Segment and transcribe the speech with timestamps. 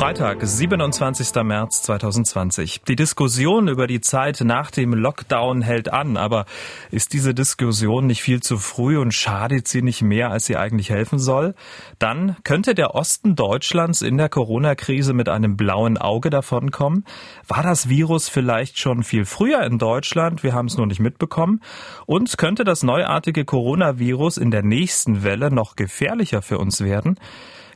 [0.00, 1.42] Freitag, 27.
[1.42, 2.80] März 2020.
[2.88, 6.46] Die Diskussion über die Zeit nach dem Lockdown hält an, aber
[6.90, 10.88] ist diese Diskussion nicht viel zu früh und schadet sie nicht mehr, als sie eigentlich
[10.88, 11.54] helfen soll?
[11.98, 17.04] Dann könnte der Osten Deutschlands in der Corona-Krise mit einem blauen Auge davonkommen?
[17.46, 20.42] War das Virus vielleicht schon viel früher in Deutschland?
[20.42, 21.60] Wir haben es nur nicht mitbekommen.
[22.06, 27.18] Und könnte das neuartige Coronavirus in der nächsten Welle noch gefährlicher für uns werden?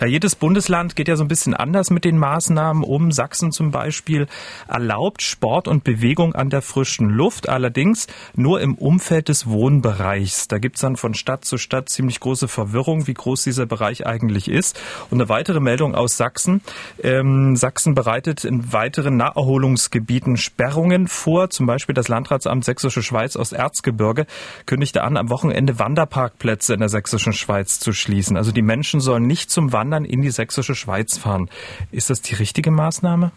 [0.00, 3.12] Ja, jedes Bundesland geht ja so ein bisschen anders mit den Maßnahmen um.
[3.12, 4.28] Sachsen zum Beispiel
[4.66, 10.48] erlaubt Sport und Bewegung an der frischen Luft, allerdings nur im Umfeld des Wohnbereichs.
[10.48, 14.48] Da gibt's dann von Stadt zu Stadt ziemlich große Verwirrung, wie groß dieser Bereich eigentlich
[14.48, 14.80] ist.
[15.10, 16.62] Und eine weitere Meldung aus Sachsen.
[17.02, 21.50] Ähm, Sachsen bereitet in weiteren Naherholungsgebieten Sperrungen vor.
[21.50, 24.24] Zum Beispiel das Landratsamt Sächsische Schweiz aus Erzgebirge
[24.64, 28.38] kündigte an, am Wochenende Wanderparkplätze in der Sächsischen Schweiz zu schließen.
[28.38, 31.50] Also die Menschen sollen nicht zum Wandern Wandern in die sächsische Schweiz fahren.
[31.90, 33.32] Ist das die richtige Maßnahme?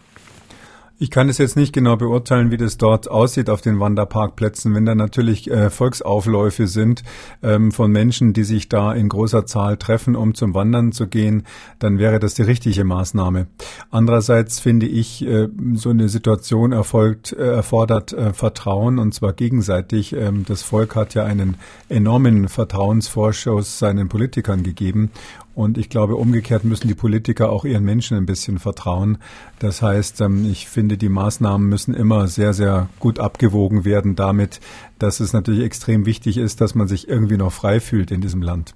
[0.96, 4.76] Ich kann es jetzt nicht genau beurteilen, wie das dort aussieht auf den Wanderparkplätzen.
[4.76, 7.02] Wenn da natürlich äh, Volksaufläufe sind
[7.42, 11.46] ähm, von Menschen, die sich da in großer Zahl treffen, um zum Wandern zu gehen,
[11.80, 13.48] dann wäre das die richtige Maßnahme.
[13.90, 20.12] Andererseits finde ich, äh, so eine Situation erfolgt, äh, erfordert äh, Vertrauen und zwar gegenseitig.
[20.12, 21.56] Ähm, das Volk hat ja einen
[21.88, 25.10] enormen Vertrauensvorschuss seinen Politikern gegeben
[25.54, 29.18] und ich glaube, umgekehrt müssen die Politiker auch ihren Menschen ein bisschen vertrauen.
[29.58, 34.60] Das heißt, ähm, ich finde, die Maßnahmen müssen immer sehr, sehr gut abgewogen werden damit,
[34.98, 38.42] dass es natürlich extrem wichtig ist, dass man sich irgendwie noch frei fühlt in diesem
[38.42, 38.74] Land.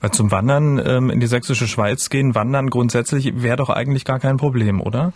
[0.00, 4.20] Weil zum Wandern ähm, in die sächsische Schweiz gehen, wandern grundsätzlich wäre doch eigentlich gar
[4.20, 5.12] kein Problem, oder?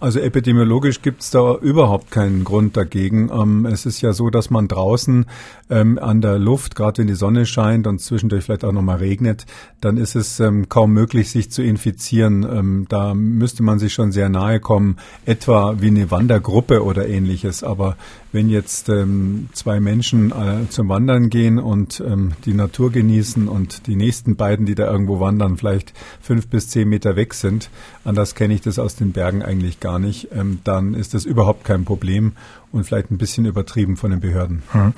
[0.00, 3.30] Also epidemiologisch gibt es da überhaupt keinen Grund dagegen.
[3.32, 5.26] Ähm, es ist ja so, dass man draußen
[5.70, 9.44] ähm, an der Luft, gerade wenn die Sonne scheint und zwischendurch vielleicht auch nochmal regnet,
[9.80, 12.44] dann ist es ähm, kaum möglich, sich zu infizieren.
[12.44, 17.64] Ähm, da müsste man sich schon sehr nahe kommen, etwa wie eine Wandergruppe oder ähnliches.
[17.64, 17.96] Aber
[18.30, 23.88] wenn jetzt ähm, zwei Menschen äh, zum Wandern gehen und ähm, die Natur genießen und
[23.88, 27.68] die nächsten beiden, die da irgendwo wandern, vielleicht fünf bis zehn Meter weg sind,
[28.04, 31.24] anders kenne ich das aus den Bergen eigentlich gar gar nicht, ähm, dann ist das
[31.24, 32.32] überhaupt kein Problem
[32.72, 34.62] und vielleicht ein bisschen übertrieben von den Behörden.
[34.72, 34.92] Hm.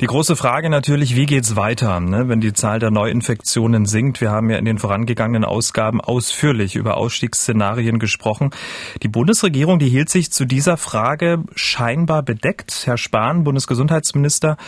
[0.00, 4.20] Die große Frage natürlich, wie geht's weiter, ne, wenn die Zahl der Neuinfektionen sinkt?
[4.20, 8.50] Wir haben ja in den vorangegangenen Ausgaben ausführlich über Ausstiegsszenarien gesprochen.
[9.02, 12.82] Die Bundesregierung, die hielt sich zu dieser Frage scheinbar bedeckt.
[12.84, 14.58] Herr Spahn, Bundesgesundheitsminister,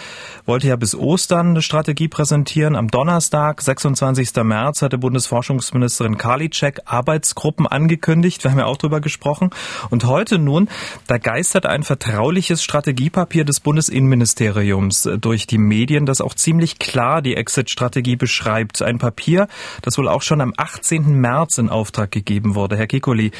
[0.46, 2.74] wollte ja bis Ostern eine Strategie präsentieren.
[2.74, 4.34] Am Donnerstag, 26.
[4.42, 8.42] März, hatte Bundesforschungsministerin Karliczek Arbeitsgruppen angekündigt.
[8.44, 9.50] Wir haben ja auch drüber gesprochen.
[9.90, 10.68] Und heute nun,
[11.06, 17.20] da geistert ein vertrauliches vertrauliches Strategiepapier des Bundesinnenministeriums durch die Medien, das auch ziemlich klar
[17.20, 18.80] die Exit-Strategie beschreibt.
[18.80, 19.48] Ein Papier,
[19.82, 21.14] das wohl auch schon am 18.
[21.14, 22.76] März in Auftrag gegeben wurde.
[22.76, 23.32] Herr Kikoli,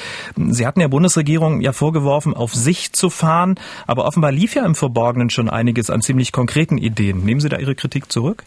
[0.49, 3.55] Sie hatten der Bundesregierung ja vorgeworfen, auf sich zu fahren,
[3.87, 7.25] aber offenbar lief ja im Verborgenen schon einiges an ziemlich konkreten Ideen.
[7.25, 8.43] Nehmen Sie da Ihre Kritik zurück?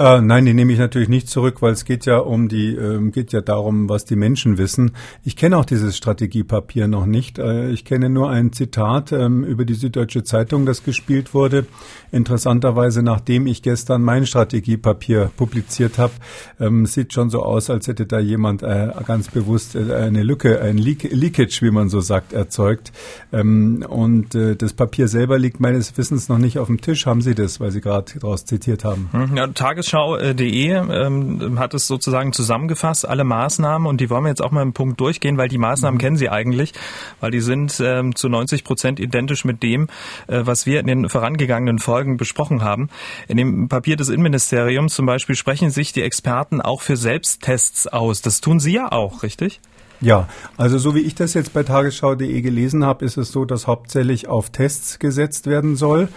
[0.00, 3.10] Äh, nein, die nehme ich natürlich nicht zurück, weil es geht ja um die, äh,
[3.10, 4.92] geht ja darum, was die Menschen wissen.
[5.24, 7.38] Ich kenne auch dieses Strategiepapier noch nicht.
[7.38, 11.66] Äh, ich kenne nur ein Zitat ähm, über die Süddeutsche Zeitung, das gespielt wurde.
[12.12, 16.14] Interessanterweise, nachdem ich gestern mein Strategiepapier publiziert habe,
[16.58, 20.62] ähm, sieht schon so aus, als hätte da jemand äh, ganz bewusst äh, eine Lücke,
[20.62, 22.90] ein Leak Leakage, wie man so sagt, erzeugt.
[23.34, 27.04] Ähm, und äh, das Papier selber liegt meines Wissens noch nicht auf dem Tisch.
[27.04, 29.10] Haben Sie das, weil Sie gerade daraus zitiert haben?
[29.12, 29.46] Hm, ja,
[29.90, 34.62] Tagesschau.de ähm, hat es sozusagen zusammengefasst, alle Maßnahmen, und die wollen wir jetzt auch mal
[34.62, 36.00] im Punkt durchgehen, weil die Maßnahmen mhm.
[36.00, 36.72] kennen Sie eigentlich,
[37.18, 39.88] weil die sind ähm, zu 90 Prozent identisch mit dem,
[40.28, 42.88] äh, was wir in den vorangegangenen Folgen besprochen haben.
[43.26, 48.22] In dem Papier des Innenministeriums zum Beispiel sprechen sich die Experten auch für Selbsttests aus.
[48.22, 49.60] Das tun Sie ja auch, richtig?
[50.02, 53.66] Ja, also so wie ich das jetzt bei tagesschau.de gelesen habe, ist es so, dass
[53.66, 56.08] hauptsächlich auf Tests gesetzt werden soll.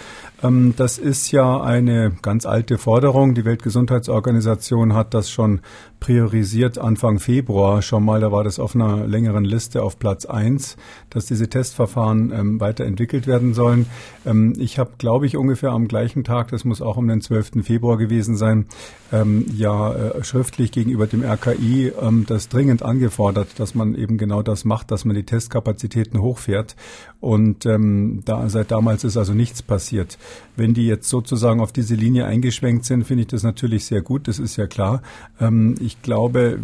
[0.44, 3.34] Ähm, das ist ja eine ganz alte Forderung.
[3.34, 5.62] Die Weltgesundheitsorganisation hat das schon
[6.00, 8.20] priorisiert Anfang Februar schon mal.
[8.20, 10.76] Da war das auf einer längeren Liste auf Platz eins,
[11.10, 13.86] dass diese Testverfahren ähm, weiterentwickelt werden sollen.
[14.26, 17.64] Ähm, ich habe, glaube ich, ungefähr am gleichen Tag, das muss auch um den 12.
[17.64, 18.66] Februar gewesen sein,
[19.56, 21.92] ja äh, schriftlich gegenüber dem RKI
[22.26, 26.76] das dringend angefordert, dass man eben genau das macht, dass man die Testkapazitäten hochfährt.
[27.20, 30.18] Und da, seit damals ist also nichts passiert.
[30.56, 34.28] Wenn die jetzt sozusagen auf diese Linie eingeschwenkt sind, finde ich das natürlich sehr gut.
[34.28, 35.02] Das ist ja klar.
[35.40, 36.60] Ähm, ich glaube,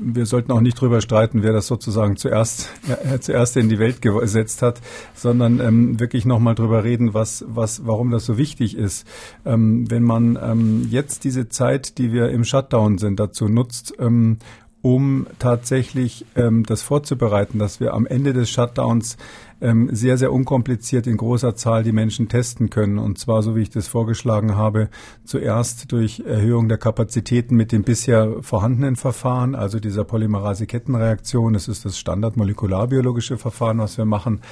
[0.00, 4.02] wir sollten auch nicht drüber streiten, wer das sozusagen zuerst, ja, zuerst in die Welt
[4.02, 4.80] gesetzt hat,
[5.14, 9.06] sondern ähm, wirklich nochmal drüber reden, was, was, warum das so wichtig ist.
[9.46, 14.38] Ähm, wenn man ähm, jetzt diese Zeit, die wir im Shutdown sind, dazu nutzt, ähm,
[14.84, 19.16] um tatsächlich ähm, das vorzubereiten, dass wir am Ende des Shutdowns
[19.64, 22.98] ähm, sehr, sehr unkompliziert in großer Zahl die Menschen testen können.
[22.98, 24.90] Und zwar, so wie ich das vorgeschlagen habe,
[25.24, 31.54] zuerst durch Erhöhung der Kapazitäten mit dem bisher vorhandenen Verfahren, also dieser Polymerase-Kettenreaktion.
[31.54, 34.42] Das ist das standardmolekularbiologische Verfahren, was wir machen.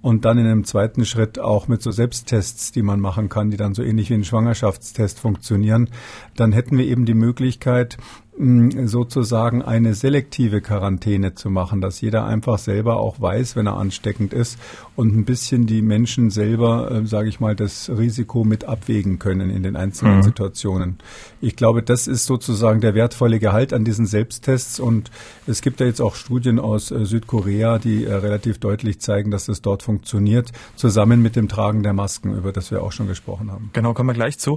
[0.00, 3.58] Und dann in einem zweiten Schritt auch mit so Selbsttests, die man machen kann, die
[3.58, 5.90] dann so ähnlich wie ein Schwangerschaftstest funktionieren.
[6.34, 7.98] Dann hätten wir eben die Möglichkeit,
[8.34, 14.32] sozusagen eine selektive Quarantäne zu machen, dass jeder einfach selber auch weiß, wenn er ansteckend
[14.32, 14.58] ist
[14.96, 19.50] und ein bisschen die Menschen selber, äh, sage ich mal, das Risiko mit abwägen können
[19.50, 20.22] in den einzelnen mhm.
[20.22, 20.98] Situationen.
[21.42, 25.10] Ich glaube, das ist sozusagen der wertvolle Gehalt an diesen Selbsttests und
[25.46, 29.44] es gibt ja jetzt auch Studien aus äh, Südkorea, die äh, relativ deutlich zeigen, dass
[29.44, 33.52] das dort funktioniert, zusammen mit dem Tragen der Masken, über das wir auch schon gesprochen
[33.52, 33.68] haben.
[33.74, 34.56] Genau, kommen wir gleich zu.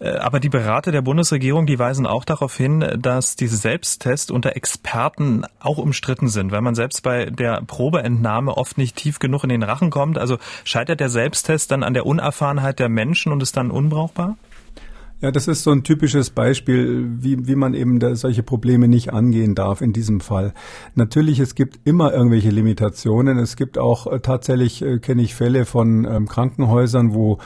[0.00, 4.56] Äh, aber die Berater der Bundesregierung, die weisen auch darauf hin, dass diese Selbsttests unter
[4.56, 9.50] Experten auch umstritten sind, weil man selbst bei der Probeentnahme oft nicht tief genug in
[9.50, 10.18] den Rachen kommt.
[10.18, 14.36] Also scheitert der Selbsttest dann an der Unerfahrenheit der Menschen und ist dann unbrauchbar?
[15.24, 19.14] Ja, das ist so ein typisches Beispiel, wie, wie man eben da solche Probleme nicht
[19.14, 20.52] angehen darf in diesem Fall.
[20.96, 23.38] Natürlich, es gibt immer irgendwelche Limitationen.
[23.38, 27.38] Es gibt auch äh, tatsächlich, äh, kenne ich Fälle von ähm, Krankenhäusern, wo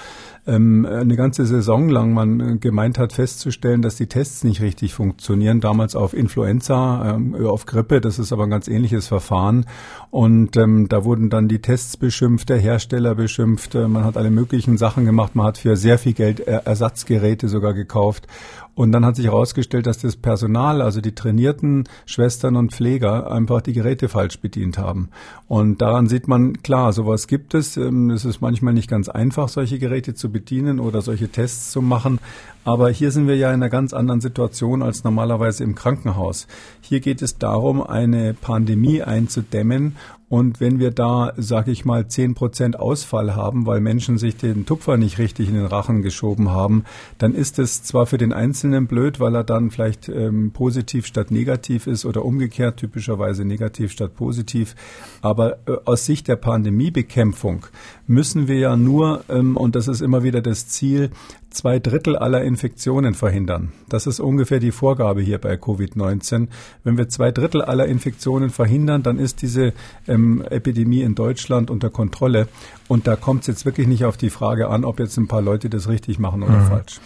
[0.49, 4.95] ähm, eine ganze Saison lang man äh, gemeint hat festzustellen, dass die Tests nicht richtig
[4.95, 5.61] funktionieren.
[5.61, 9.67] Damals auf Influenza, ähm, auf Grippe, das ist aber ein ganz ähnliches Verfahren.
[10.11, 13.75] Und ähm, da wurden dann die Tests beschimpft, der Hersteller beschimpft.
[13.75, 15.37] Äh, man hat alle möglichen Sachen gemacht.
[15.37, 18.27] Man hat für sehr viel Geld Ersatzgeräte sogar gekauft.
[18.75, 23.61] Und dann hat sich herausgestellt, dass das Personal, also die trainierten Schwestern und Pfleger, einfach
[23.61, 25.09] die Geräte falsch bedient haben.
[25.49, 27.77] Und daran sieht man, klar, sowas gibt es.
[27.77, 30.38] Ähm, es ist manchmal nicht ganz einfach, solche Geräte zu bedienen
[30.81, 32.19] oder solche Tests zu machen.
[32.65, 36.47] Aber hier sind wir ja in einer ganz anderen Situation als normalerweise im Krankenhaus.
[36.81, 39.97] Hier geht es darum, eine Pandemie einzudämmen
[40.29, 44.67] und wenn wir da, sage ich mal, zehn Prozent Ausfall haben, weil Menschen sich den
[44.67, 46.85] Tupfer nicht richtig in den Rachen geschoben haben,
[47.17, 51.31] dann ist es zwar für den Einzelnen blöd, weil er dann vielleicht ähm, positiv statt
[51.31, 54.75] negativ ist oder umgekehrt typischerweise negativ statt positiv.
[55.23, 57.65] Aber äh, aus Sicht der Pandemiebekämpfung
[58.07, 61.11] müssen wir ja nur, ähm, und das ist immer wieder das Ziel,
[61.51, 63.73] zwei Drittel aller Infektionen verhindern.
[63.89, 66.49] Das ist ungefähr die Vorgabe hier bei Covid-19.
[66.85, 69.73] Wenn wir zwei Drittel aller Infektionen verhindern, dann ist diese
[70.07, 72.49] ähm, Epidemie in Deutschland unter Kontrolle.
[72.89, 75.43] Und da kommt es jetzt wirklich nicht auf die Frage an, ob jetzt ein paar
[75.43, 76.67] Leute das richtig machen oder mhm.
[76.69, 77.01] falsch.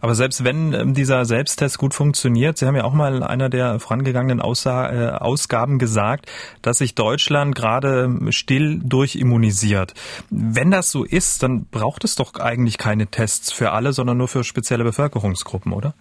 [0.00, 3.48] Aber selbst wenn ähm, dieser Selbsttest gut funktioniert, Sie haben ja auch mal in einer
[3.48, 6.30] der vorangegangenen Aussa äh, Ausgaben gesagt,
[6.62, 9.94] dass sich Deutschland gerade ähm, still durchimmunisiert.
[10.30, 14.28] Wenn das so ist, dann braucht es doch eigentlich keine Tests für alle, sondern nur
[14.28, 15.94] für spezielle Bevölkerungsgruppen, oder?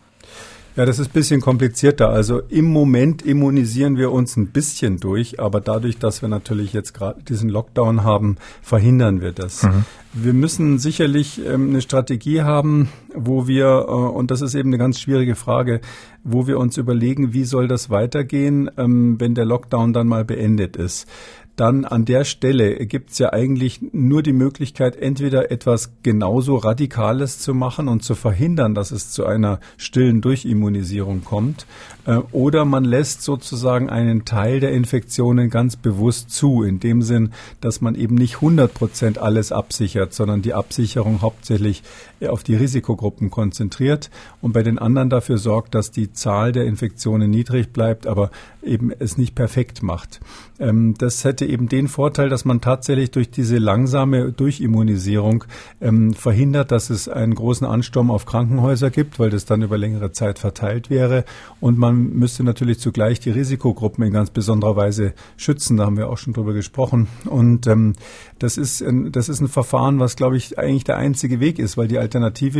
[0.76, 2.10] Ja, das ist ein bisschen komplizierter.
[2.10, 6.94] Also im Moment immunisieren wir uns ein bisschen durch, aber dadurch, dass wir natürlich jetzt
[6.94, 9.64] gerade diesen Lockdown haben, verhindern wir das.
[9.64, 9.86] Mhm.
[10.14, 14.80] Wir müssen sicherlich ähm, eine Strategie haben, wo wir, äh, und das ist eben eine
[14.80, 15.82] ganz schwierige Frage,
[16.24, 20.76] wo wir uns überlegen, wie soll das weitergehen, ähm, wenn der Lockdown dann mal beendet
[20.76, 21.08] ist
[21.56, 27.40] dann an der Stelle gibt es ja eigentlich nur die Möglichkeit, entweder etwas genauso Radikales
[27.40, 31.68] zu machen und zu verhindern, dass es zu einer stillen Durchimmunisierung kommt,
[32.06, 37.34] äh, oder man lässt sozusagen einen Teil der Infektionen ganz bewusst zu, in dem Sinn,
[37.62, 41.84] dass man eben nicht 100 Prozent alles absichert, sondern die Absicherung hauptsächlich
[42.28, 44.10] auf die Risikogruppen konzentriert
[44.42, 48.92] und bei den anderen dafür sorgt, dass die Zahl der Infektionen niedrig bleibt, aber eben
[48.98, 50.22] es nicht perfekt macht.
[50.60, 55.44] Ähm, das hätte eben den Vorteil, dass man tatsächlich durch diese langsame Durchimmunisierung
[55.82, 60.12] ähm, verhindert, dass es einen großen Ansturm auf Krankenhäuser gibt, weil das dann über längere
[60.12, 61.26] Zeit verteilt wäre
[61.60, 65.78] und man müsste natürlich zugleich die Risikogruppen in ganz besonderer Weise schützen.
[65.78, 67.08] Da haben wir auch schon drüber gesprochen.
[67.26, 67.94] Und ähm,
[68.40, 71.78] das ist ein, das ist ein Verfahren, was glaube ich eigentlich der einzige Weg ist,
[71.78, 72.00] weil die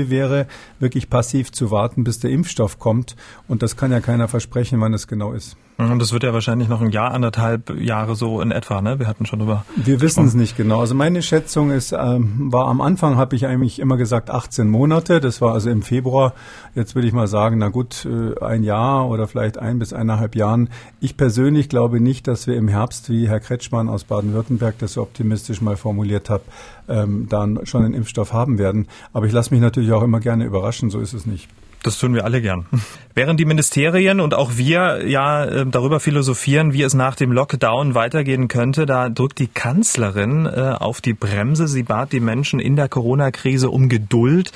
[0.10, 0.48] wäre,
[0.80, 3.16] wirklich passiv zu warten, bis der Impfstoff kommt.
[3.48, 5.58] Und das kann ja keiner versprechen, wann es genau ist.
[5.78, 9.00] Und das wird ja wahrscheinlich noch ein Jahr, anderthalb Jahre so in etwa, ne?
[9.00, 9.66] Wir hatten schon über.
[9.76, 10.80] Wir wissen es nicht genau.
[10.80, 15.20] Also meine Schätzung ist, ähm, war am Anfang habe ich eigentlich immer gesagt 18 Monate.
[15.20, 16.34] Das war also im Februar.
[16.76, 20.36] Jetzt würde ich mal sagen, na gut, äh, ein Jahr oder vielleicht ein bis eineinhalb
[20.36, 20.70] Jahren.
[21.00, 25.02] Ich persönlich glaube nicht, dass wir im Herbst, wie Herr Kretschmann aus Baden-Württemberg das so
[25.02, 26.44] optimistisch mal formuliert hat,
[26.88, 28.88] ähm, dann schon einen Impfstoff haben werden.
[29.12, 30.92] Aber ich lasse mich natürlich auch immer gerne überraschen.
[30.92, 31.50] So ist es nicht.
[31.84, 32.66] Das tun wir alle gern.
[33.14, 37.94] Während die Ministerien und auch wir ja äh, darüber philosophieren, wie es nach dem Lockdown
[37.94, 41.68] weitergehen könnte, da drückt die Kanzlerin äh, auf die Bremse.
[41.68, 44.52] Sie bat die Menschen in der Corona-Krise um Geduld.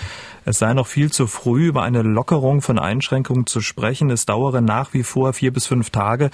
[0.45, 4.09] Es sei noch viel zu früh, über eine Lockerung von Einschränkungen zu sprechen.
[4.09, 6.31] Es dauere nach wie vor vier bis fünf Tage,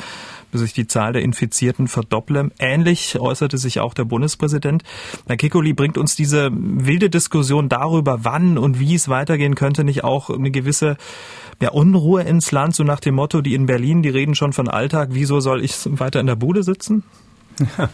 [0.57, 2.51] sich die Zahl der Infizierten verdopple.
[2.59, 4.83] Ähnlich äußerte sich auch der Bundespräsident.
[5.27, 10.03] Herr Kikoli, bringt uns diese wilde Diskussion darüber, wann und wie es weitergehen könnte, nicht
[10.03, 10.97] auch eine gewisse
[11.61, 14.67] ja, Unruhe ins Land, so nach dem Motto, die in Berlin, die reden schon von
[14.67, 17.03] Alltag, wieso soll ich weiter in der Bude sitzen?
[17.77, 17.89] Ja,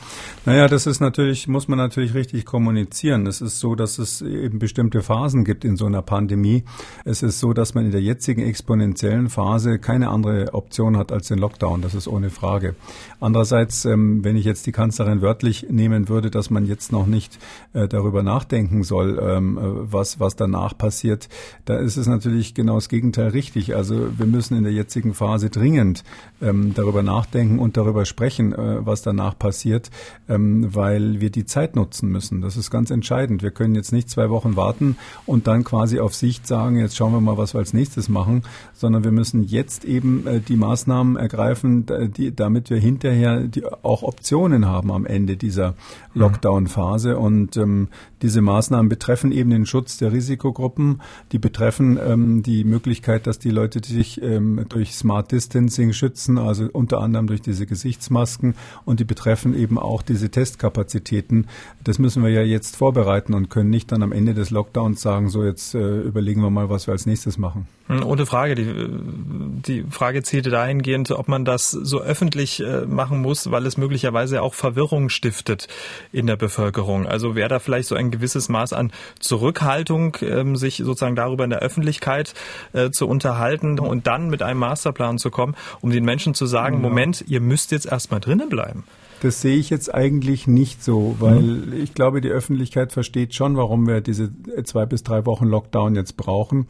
[0.46, 3.28] naja, das ist natürlich, muss man natürlich richtig kommunizieren.
[3.28, 6.64] Es ist so, dass es eben bestimmte Phasen gibt in so einer Pandemie.
[7.04, 11.28] Es ist so, dass man in der jetzigen exponentiellen Phase keine andere Option hat als
[11.28, 11.82] den Lockdown.
[11.82, 12.76] Das ist ohne Frage.
[13.20, 17.38] Andererseits, ähm, wenn ich jetzt die Kanzlerin wörtlich nehmen würde, dass man jetzt noch nicht
[17.74, 19.62] äh, darüber nachdenken soll, ähm, äh,
[19.92, 21.28] was, was danach passiert,
[21.66, 23.76] da ist es natürlich genau das Gegenteil richtig.
[23.76, 26.04] Also wir müssen in der jetzigen Phase dringend
[26.42, 29.90] ähm, darüber nachdenken und darüber sprechen, äh, was danach passiert passiert,
[30.28, 32.42] ähm, weil wir die Zeit nutzen müssen.
[32.42, 33.42] Das ist ganz entscheidend.
[33.42, 37.14] Wir können jetzt nicht zwei Wochen warten und dann quasi auf Sicht sagen, jetzt schauen
[37.14, 41.16] wir mal, was wir als nächstes machen, sondern wir müssen jetzt eben äh, die Maßnahmen
[41.16, 45.74] ergreifen, die, damit wir hinterher die, auch Optionen haben am Ende dieser
[46.14, 47.18] Lockdown-Phase.
[47.18, 47.88] Und ähm,
[48.22, 53.50] diese Maßnahmen betreffen eben den Schutz der Risikogruppen, die betreffen ähm, die Möglichkeit, dass die
[53.50, 59.06] Leute sich ähm, durch Smart Distancing schützen, also unter anderem durch diese Gesichtsmasken und die
[59.06, 61.48] betreffen eben auch diese Testkapazitäten.
[61.84, 65.30] Das müssen wir ja jetzt vorbereiten und können nicht dann am Ende des Lockdowns sagen,
[65.30, 67.68] so jetzt äh, überlegen wir mal, was wir als nächstes machen.
[67.90, 68.54] Hm, ohne Frage.
[68.56, 73.78] Die, die Frage zielte dahingehend, ob man das so öffentlich äh, machen muss, weil es
[73.78, 75.68] möglicherweise auch Verwirrung stiftet
[76.12, 77.08] in der Bevölkerung.
[77.08, 81.50] Also wäre da vielleicht so ein gewisses Maß an Zurückhaltung, ähm, sich sozusagen darüber in
[81.50, 82.36] der Öffentlichkeit
[82.74, 86.76] äh, zu unterhalten und dann mit einem Masterplan zu kommen, um den Menschen zu sagen,
[86.76, 86.82] ja.
[86.82, 88.84] Moment, ihr müsst jetzt erstmal drinnen bleiben.
[89.22, 91.74] Das sehe ich jetzt eigentlich nicht so, weil mhm.
[91.74, 94.32] ich glaube, die Öffentlichkeit versteht schon, warum wir diese
[94.64, 96.68] zwei bis drei Wochen Lockdown jetzt brauchen.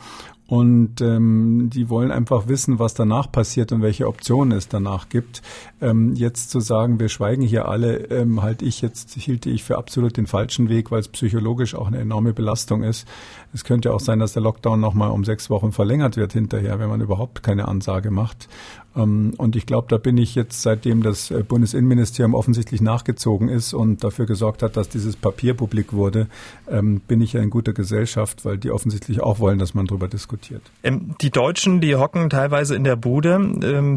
[0.50, 5.44] Und ähm, die wollen einfach wissen, was danach passiert und welche Optionen es danach gibt.
[5.80, 9.78] Ähm, jetzt zu sagen, wir schweigen hier alle, ähm, halte ich jetzt, hielte ich für
[9.78, 13.08] absolut den falschen Weg, weil es psychologisch auch eine enorme Belastung ist.
[13.54, 16.90] Es könnte auch sein, dass der Lockdown nochmal um sechs Wochen verlängert wird hinterher, wenn
[16.90, 18.50] man überhaupt keine Ansage macht.
[19.00, 23.74] Ähm, und ich glaube, da bin ich jetzt, seitdem das äh, Bundesinnenministerium offensichtlich nachgezogen ist
[23.74, 26.28] und dafür gesorgt hat, dass dieses Papier publik wurde,
[26.70, 30.08] ähm, bin ich ja in guter Gesellschaft, weil die offensichtlich auch wollen, dass man darüber
[30.08, 30.62] diskutiert.
[30.84, 33.40] Ähm, die Deutschen, die hocken teilweise in der Bude.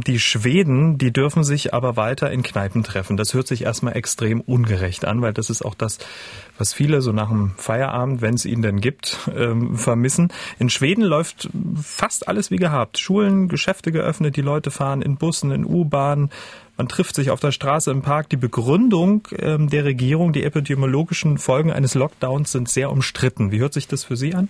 [0.06, 3.16] Die Schweden, die dürfen sich aber weiter in Kneipen treffen.
[3.16, 5.98] Das hört sich erstmal extrem ungerecht an, weil das ist auch das,
[6.62, 9.18] was viele so nach dem Feierabend, wenn es ihn denn gibt,
[9.74, 10.28] vermissen.
[10.60, 11.48] In Schweden läuft
[11.82, 12.98] fast alles wie gehabt.
[12.98, 16.30] Schulen, Geschäfte geöffnet, die Leute fahren in Bussen, in U-Bahnen.
[16.76, 18.28] Man trifft sich auf der Straße im Park.
[18.28, 23.50] Die Begründung ähm, der Regierung, die epidemiologischen Folgen eines Lockdowns sind sehr umstritten.
[23.50, 24.48] Wie hört sich das für Sie an?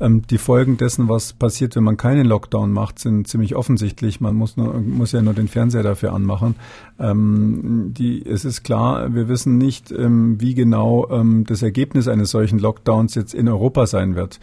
[0.00, 4.20] Ähm, die Folgen dessen, was passiert, wenn man keinen Lockdown macht, sind ziemlich offensichtlich.
[4.20, 6.56] Man muss, nur, muss ja nur den Fernseher dafür anmachen.
[6.98, 12.30] Ähm, die, es ist klar, wir wissen nicht, ähm, wie genau ähm, das Ergebnis eines
[12.30, 14.40] solchen Lockdowns jetzt in Europa sein wird.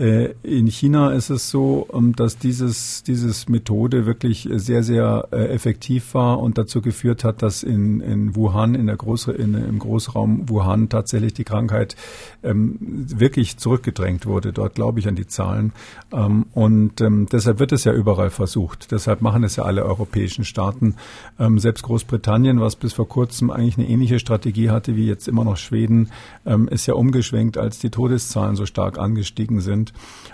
[0.00, 5.48] Äh, in China ist es so, ähm, dass dieses, dieses Methode wirklich sehr, sehr äh,
[5.48, 9.78] effektiv war und dazu geführt hat, dass in, in Wuhan, in der Groß, in, im
[9.78, 11.96] Großraum Wuhan tatsächlich die Krankheit
[12.42, 14.54] ähm, wirklich zurückgedrängt wurde.
[14.54, 15.72] Dort glaube ich an die Zahlen.
[16.12, 18.92] Ähm, und ähm, deshalb wird es ja überall versucht.
[18.92, 20.94] Deshalb machen es ja alle europäischen Staaten.
[21.38, 25.44] Ähm, selbst Großbritannien, was bis vor kurzem eigentlich eine ähnliche Strategie hatte wie jetzt immer
[25.44, 26.08] noch Schweden,
[26.46, 29.89] ähm, ist ja umgeschwenkt, als die Todeszahlen so stark angestiegen sind.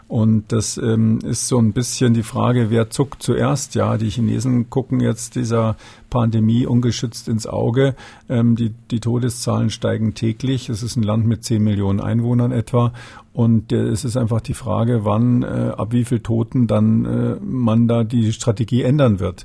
[0.08, 3.74] Und das ähm, ist so ein bisschen die Frage, wer zuckt zuerst?
[3.74, 5.76] Ja, die Chinesen gucken jetzt dieser
[6.10, 7.96] Pandemie ungeschützt ins Auge.
[8.28, 10.68] Ähm, die, die Todeszahlen steigen täglich.
[10.68, 12.92] Es ist ein Land mit 10 Millionen Einwohnern etwa.
[13.32, 17.36] Und äh, es ist einfach die Frage, wann, äh, ab wie viel Toten dann äh,
[17.44, 19.44] man da die Strategie ändern wird.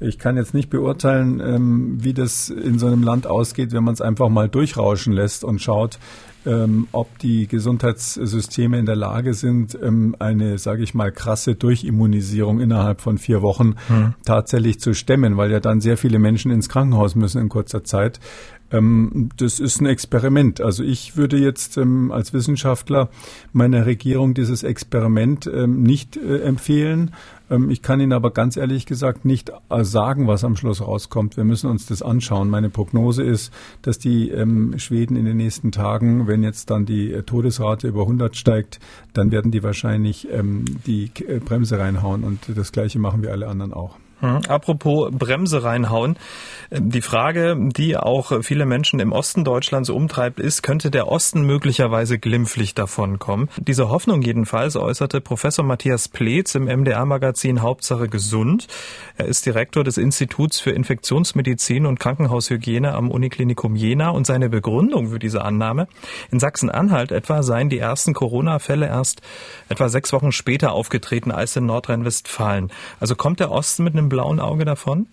[0.00, 3.94] Ich kann jetzt nicht beurteilen, ähm, wie das in so einem Land ausgeht, wenn man
[3.94, 5.98] es einfach mal durchrauschen lässt und schaut,
[6.46, 12.60] ähm, ob die Gesundheitssysteme in der Lage sind, ähm, eine, sage ich mal, krasse Durchimmunisierung
[12.60, 14.14] innerhalb von vier Wochen hm.
[14.24, 18.20] tatsächlich zu stemmen, weil ja dann sehr viele Menschen ins Krankenhaus müssen in kurzer Zeit.
[18.74, 20.60] Ähm, das ist ein Experiment.
[20.60, 23.08] Also ich würde jetzt ähm, als Wissenschaftler
[23.52, 27.12] meiner Regierung dieses Experiment ähm, nicht äh, empfehlen.
[27.50, 31.36] Ähm, ich kann Ihnen aber ganz ehrlich gesagt nicht äh, sagen, was am Schluss rauskommt.
[31.36, 32.50] Wir müssen uns das anschauen.
[32.50, 33.52] Meine Prognose ist,
[33.82, 38.02] dass die ähm, Schweden in den nächsten Tagen, wenn jetzt dann die äh, Todesrate über
[38.02, 38.80] 100 steigt,
[39.12, 43.46] dann werden die wahrscheinlich ähm, die äh, Bremse reinhauen und das Gleiche machen wir alle
[43.46, 43.96] anderen auch.
[44.24, 44.40] Hm.
[44.48, 46.16] Apropos Bremse reinhauen.
[46.70, 51.42] Ähm, die Frage, die auch viele Menschen im Osten Deutschlands umtreibt, ist, könnte der Osten
[51.42, 53.48] möglicherweise glimpflich davonkommen?
[53.58, 58.66] Diese Hoffnung jedenfalls äußerte Professor Matthias Pleetz im MDR-Magazin Hauptsache Gesund.
[59.16, 65.08] Er ist Direktor des Instituts für Infektionsmedizin und Krankenhaushygiene am Uniklinikum Jena und seine Begründung
[65.08, 65.86] für diese Annahme,
[66.30, 69.20] in Sachsen-Anhalt etwa seien die ersten Corona-Fälle erst
[69.68, 72.70] etwa sechs Wochen später aufgetreten als in Nordrhein-Westfalen.
[73.00, 75.08] Also kommt der Osten mit einem blauen Auge davon?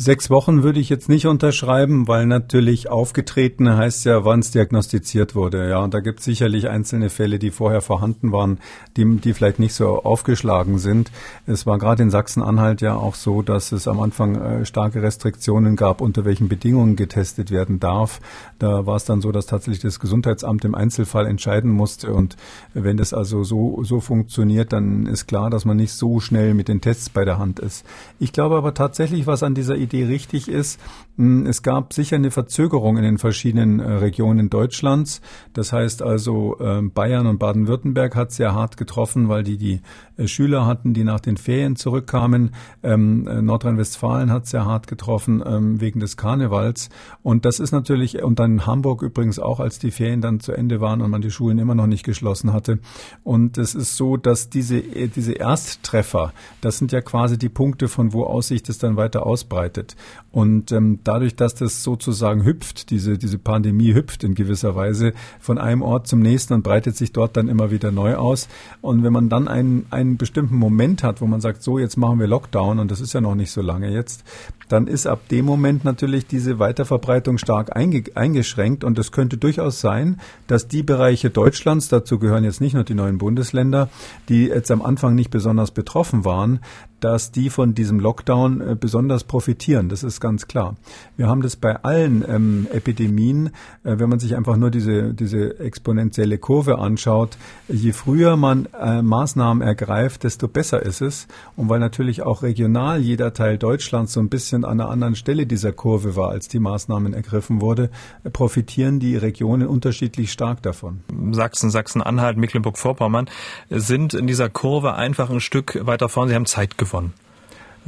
[0.00, 5.34] Sechs Wochen würde ich jetzt nicht unterschreiben, weil natürlich aufgetreten heißt ja, wann es diagnostiziert
[5.34, 5.68] wurde.
[5.68, 8.60] Ja, und da gibt es sicherlich einzelne Fälle, die vorher vorhanden waren,
[8.96, 11.10] die, die vielleicht nicht so aufgeschlagen sind.
[11.46, 15.74] Es war gerade in Sachsen-Anhalt ja auch so, dass es am Anfang äh, starke Restriktionen
[15.74, 18.20] gab, unter welchen Bedingungen getestet werden darf.
[18.60, 22.14] Da war es dann so, dass tatsächlich das Gesundheitsamt im Einzelfall entscheiden musste.
[22.14, 22.36] Und
[22.72, 26.68] wenn das also so, so funktioniert, dann ist klar, dass man nicht so schnell mit
[26.68, 27.84] den Tests bei der Hand ist.
[28.20, 30.80] Ich glaube aber tatsächlich, was an dieser Idee richtig ist.
[31.16, 35.20] Hm, es gab sicher eine Verzögerung in den verschiedenen äh, Regionen Deutschlands.
[35.52, 39.80] Das heißt also, ähm, Bayern und Baden-Württemberg hat sehr hart getroffen, weil die die
[40.16, 42.54] äh, Schüler hatten, die nach den Ferien zurückkamen.
[42.84, 46.88] Ähm, äh, Nordrhein-Westfalen hat sehr hart getroffen ähm, wegen des Karnevals.
[47.22, 50.80] Und das ist natürlich, und dann Hamburg übrigens auch, als die Ferien dann zu Ende
[50.80, 52.78] waren und man die Schulen immer noch nicht geschlossen hatte.
[53.24, 58.12] Und es ist so, dass diese, diese Ersttreffer, das sind ja quasi die Punkte, von
[58.12, 59.96] wo aus sich das dann weiter ausbreitet verbreitet.
[60.30, 65.58] Und ähm, dadurch, dass das sozusagen hüpft, diese, diese Pandemie hüpft in gewisser Weise von
[65.58, 68.46] einem Ort zum nächsten und breitet sich dort dann immer wieder neu aus.
[68.82, 72.20] Und wenn man dann einen, einen bestimmten Moment hat, wo man sagt, so, jetzt machen
[72.20, 74.22] wir Lockdown, und das ist ja noch nicht so lange jetzt,
[74.68, 78.84] dann ist ab dem Moment natürlich diese Weiterverbreitung stark einge eingeschränkt.
[78.84, 82.94] Und es könnte durchaus sein, dass die Bereiche Deutschlands, dazu gehören jetzt nicht nur die
[82.94, 83.88] neuen Bundesländer,
[84.28, 86.60] die jetzt am Anfang nicht besonders betroffen waren,
[87.00, 89.88] dass die von diesem Lockdown äh, besonders profitieren.
[89.88, 90.76] Das ist ganz klar.
[91.16, 93.48] Wir haben das bei allen ähm, Epidemien,
[93.84, 97.36] äh, wenn man sich einfach nur diese, diese exponentielle Kurve anschaut.
[97.68, 101.28] Je früher man äh, Maßnahmen ergreift, desto besser ist es.
[101.56, 105.46] Und weil natürlich auch regional jeder Teil Deutschlands so ein bisschen an einer anderen Stelle
[105.46, 107.90] dieser Kurve war, als die Maßnahmen ergriffen wurde,
[108.24, 111.00] äh, profitieren die Regionen unterschiedlich stark davon.
[111.30, 113.30] Sachsen, Sachsen-Anhalt, Mecklenburg-Vorpommern
[113.70, 116.30] sind in dieser Kurve einfach ein Stück weiter vorne.
[116.30, 117.27] Sie haben Zeit gewonnen gewonnen.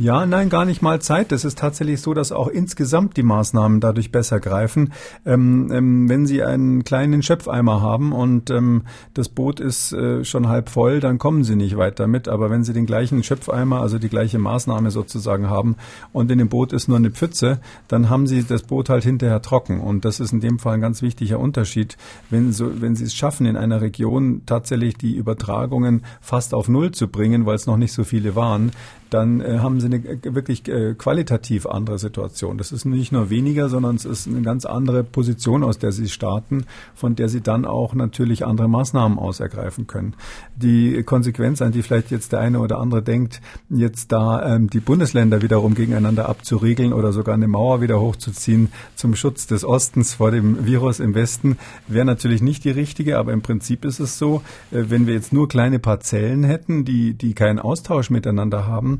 [0.01, 1.31] Ja, nein, gar nicht mal Zeit.
[1.31, 4.95] Es ist tatsächlich so, dass auch insgesamt die Maßnahmen dadurch besser greifen.
[5.27, 10.49] Ähm, ähm, wenn Sie einen kleinen Schöpfeimer haben und ähm, das Boot ist äh, schon
[10.49, 12.29] halb voll, dann kommen Sie nicht weit damit.
[12.29, 15.77] Aber wenn Sie den gleichen Schöpfeimer, also die gleiche Maßnahme sozusagen haben
[16.15, 19.43] und in dem Boot ist nur eine Pfütze, dann haben Sie das Boot halt hinterher
[19.43, 19.81] trocken.
[19.81, 21.99] Und das ist in dem Fall ein ganz wichtiger Unterschied.
[22.31, 26.93] Wenn, so, wenn Sie es schaffen, in einer Region tatsächlich die Übertragungen fast auf Null
[26.93, 28.73] zu bringen, weil es noch nicht so viele waren,
[29.11, 32.59] dann äh, haben sie eine wirklich äh, qualitativ andere Situation.
[32.59, 36.09] Das ist nicht nur weniger, sondern es ist eine ganz andere Position, aus der sie
[36.09, 40.15] starten, von der sie dann auch natürlich andere Maßnahmen ausergreifen können.
[40.57, 44.81] Die Konsequenz, an die vielleicht jetzt der eine oder andere denkt, jetzt da ähm, die
[44.81, 50.31] Bundesländer wiederum gegeneinander abzuriegeln oder sogar eine Mauer wieder hochzuziehen zum Schutz des Ostens vor
[50.31, 54.43] dem Virus im Westen, wäre natürlich nicht die richtige, aber im Prinzip ist es so,
[54.71, 59.00] äh, wenn wir jetzt nur kleine Parzellen hätten, die, die keinen Austausch miteinander haben,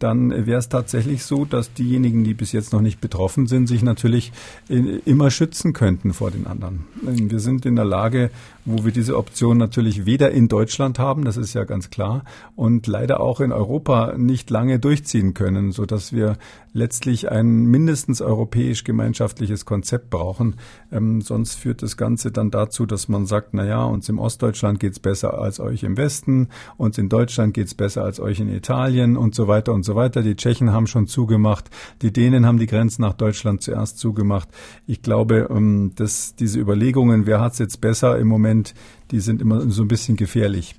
[0.00, 3.82] dann wäre es tatsächlich so, dass diejenigen, die bis jetzt noch nicht betroffen sind, sich
[3.82, 4.32] natürlich
[5.04, 6.86] immer schützen könnten vor den anderen.
[7.02, 8.30] Wir sind in der Lage,
[8.64, 12.24] wo wir diese Option natürlich weder in Deutschland haben, das ist ja ganz klar,
[12.56, 16.36] und leider auch in Europa nicht lange durchziehen können, so dass wir
[16.72, 20.56] letztlich ein mindestens europäisch gemeinschaftliches Konzept brauchen.
[20.92, 24.78] Ähm, sonst führt das Ganze dann dazu, dass man sagt, na ja, uns im Ostdeutschland
[24.78, 29.16] geht's besser als euch im Westen, uns in Deutschland geht's besser als euch in Italien
[29.16, 30.22] und so weiter und so weiter.
[30.22, 31.70] Die Tschechen haben schon zugemacht,
[32.02, 34.48] die Dänen haben die Grenzen nach Deutschland zuerst zugemacht.
[34.86, 38.74] Ich glaube, ähm, dass diese Überlegungen, wer hat's jetzt besser im Moment,
[39.10, 40.74] die sind immer so ein bisschen gefährlich.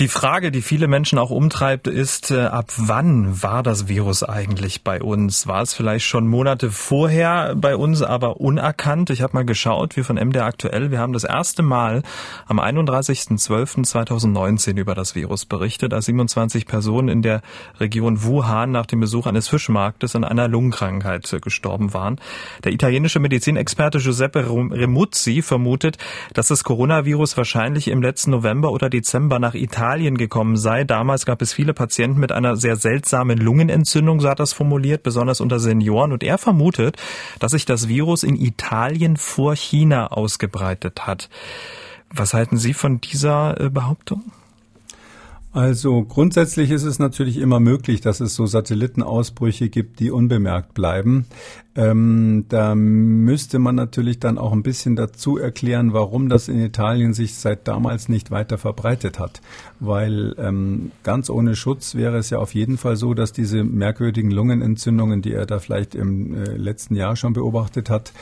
[0.00, 4.84] Die Frage, die viele Menschen auch umtreibt, ist, äh, ab wann war das Virus eigentlich
[4.84, 5.48] bei uns?
[5.48, 9.10] War es vielleicht schon Monate vorher bei uns, aber unerkannt?
[9.10, 12.04] Ich habe mal geschaut, wir von MDR aktuell, wir haben das erste Mal
[12.46, 17.42] am 31.12.2019 über das Virus berichtet, als 27 Personen in der
[17.80, 22.20] Region Wuhan nach dem Besuch eines Fischmarktes an einer Lungenkrankheit äh, gestorben waren.
[22.62, 25.98] Der italienische Medizinexperte Giuseppe Remuzzi vermutet,
[26.34, 30.84] dass das Coronavirus wahrscheinlich im letzten November oder Dezember nach Italien Italien gekommen sei.
[30.84, 35.40] Damals gab es viele Patienten mit einer sehr seltsamen Lungenentzündung, so hat das formuliert, besonders
[35.40, 36.12] unter Senioren.
[36.12, 36.98] Und er vermutet,
[37.38, 41.30] dass sich das Virus in Italien vor China ausgebreitet hat.
[42.10, 44.30] Was halten Sie von dieser äh, Behauptung?
[45.50, 51.24] Also grundsätzlich ist es natürlich immer möglich, dass es so Satellitenausbrüche gibt, die unbemerkt bleiben.
[51.74, 57.14] Ähm, da müsste man natürlich dann auch ein bisschen dazu erklären, warum das in Italien
[57.14, 59.40] sich seit damals nicht weiter verbreitet hat.
[59.80, 64.30] Weil ähm, ganz ohne Schutz wäre es ja auf jeden Fall so, dass diese merkwürdigen
[64.30, 68.12] Lungenentzündungen, die er da vielleicht im äh, letzten Jahr schon beobachtet hat,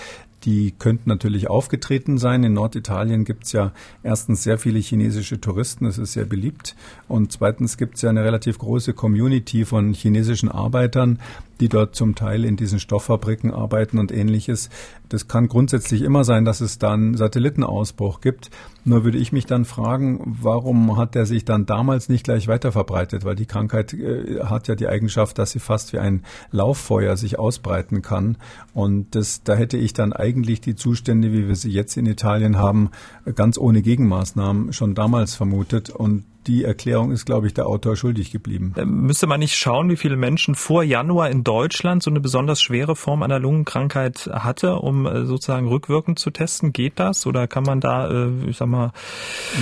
[0.44, 2.44] die könnten natürlich aufgetreten sein.
[2.44, 3.72] In Norditalien gibt es ja
[4.02, 6.76] erstens sehr viele chinesische Touristen, das ist sehr beliebt.
[7.08, 11.18] Und zweitens gibt es ja eine relativ große Community von chinesischen Arbeitern,
[11.60, 14.70] die dort zum Teil in diesen Stofffabriken arbeiten und ähnliches.
[15.08, 18.50] Das kann grundsätzlich immer sein, dass es dann Satellitenausbruch gibt.
[18.84, 22.72] Nur würde ich mich dann fragen, warum hat der sich dann damals nicht gleich weiter
[22.72, 23.24] verbreitet?
[23.24, 27.38] Weil die Krankheit äh, hat ja die Eigenschaft, dass sie fast wie ein Lauffeuer sich
[27.38, 28.36] ausbreiten kann.
[28.74, 32.58] Und das, da hätte ich dann eigentlich die Zustände, wie wir sie jetzt in Italien
[32.58, 32.90] haben,
[33.34, 35.90] ganz ohne Gegenmaßnahmen schon damals vermutet.
[35.90, 38.74] Und die Erklärung ist, glaube ich, der Autor schuldig geblieben.
[38.76, 42.62] Ähm, müsste man nicht schauen, wie viele Menschen vor Januar in Deutschland so eine besonders
[42.62, 46.72] schwere Form einer Lungenkrankheit hatte, um äh, sozusagen rückwirkend zu testen?
[46.72, 48.92] Geht das oder kann man da, äh, ich sag mal.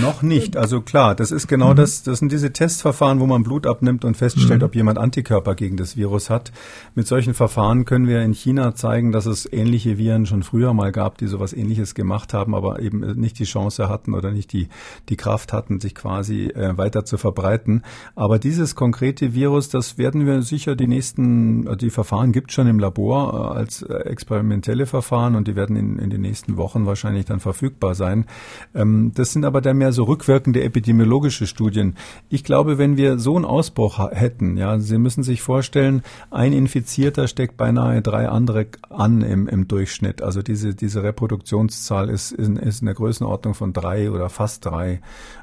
[0.02, 0.56] Noch nicht.
[0.56, 1.76] Also klar, das ist genau mhm.
[1.76, 4.66] das, das sind diese Testverfahren, wo man Blut abnimmt und feststellt, mhm.
[4.66, 6.52] ob jemand Antikörper gegen das Virus hat.
[6.94, 10.92] Mit solchen Verfahren können wir in China zeigen, dass es ähnliche Viren schon früher mal
[10.92, 14.68] gab, die sowas ähnliches gemacht haben, aber eben nicht die Chance hatten oder nicht die,
[15.08, 17.82] die Kraft hatten, sich quasi äh, weiter zu verbreiten.
[18.14, 22.66] Aber dieses konkrete Virus, das werden wir sicher die nächsten, äh, die Verfahren gibt schon
[22.66, 26.86] im Labor äh, als äh, experimentelle Verfahren und die werden in, in den nächsten Wochen
[26.86, 28.26] wahrscheinlich dann verfügbar sein.
[28.74, 31.96] Ähm, das sind aber dann mehr so rückwirkende epidemiologische Studien.
[32.28, 37.28] Ich glaube, wenn wir so einen Ausbruch hätten, ja, Sie müssen sich vorstellen, ein Infizierter
[37.28, 40.22] steckt beinahe drei andere an im, im Durchschnitt.
[40.22, 45.00] Also diese, diese Reproduktionszahl ist, ist, ist in der Größenordnung von drei oder fast drei.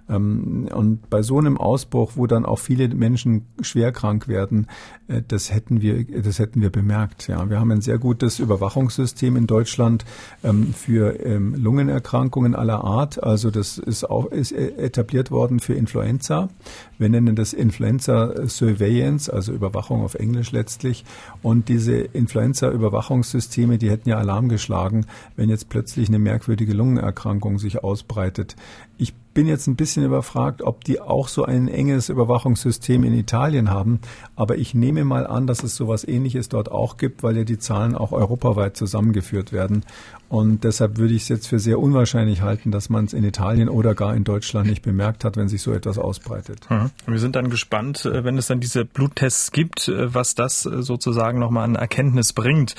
[0.10, 4.68] Ähm, und bei so einem Ausbruch, wo dann auch viele Menschen schwer krank werden,
[5.08, 7.28] äh, das hätten wir, das hätten wir bemerkt.
[7.28, 10.06] Ja, wir haben ein sehr gutes Überwachungssystem in Deutschland
[10.44, 13.22] ähm, für ähm, Lungenerkrankungen aller Art.
[13.24, 16.50] Also das ist auch ist etabliert worden für Influenza.
[16.98, 21.04] Wir nennen das Influenza Surveillance, also Überwachung auf Englisch letztlich.
[21.42, 25.06] Und diese Influenza-Überwachungssysteme, die hätten ja Alarm geschlagen,
[25.36, 28.56] wenn jetzt plötzlich eine merkwürdige Lungenerkrankung sich ausbreitet.
[28.98, 33.70] Ich bin jetzt ein bisschen überfragt, ob die auch so ein enges Überwachungssystem in Italien
[33.70, 34.00] haben.
[34.36, 37.60] Aber ich nehme mal an, dass es sowas ähnliches dort auch gibt, weil ja die
[37.60, 39.86] Zahlen auch europaweit zusammengeführt werden.
[40.32, 43.68] Und deshalb würde ich es jetzt für sehr unwahrscheinlich halten, dass man es in Italien
[43.68, 46.70] oder gar in Deutschland nicht bemerkt hat, wenn sich so etwas ausbreitet.
[46.70, 46.90] Mhm.
[47.06, 50.84] Wir sind dann gespannt, äh, wenn es dann diese Bluttests gibt, äh, was das äh,
[50.84, 52.76] sozusagen nochmal an Erkenntnis bringt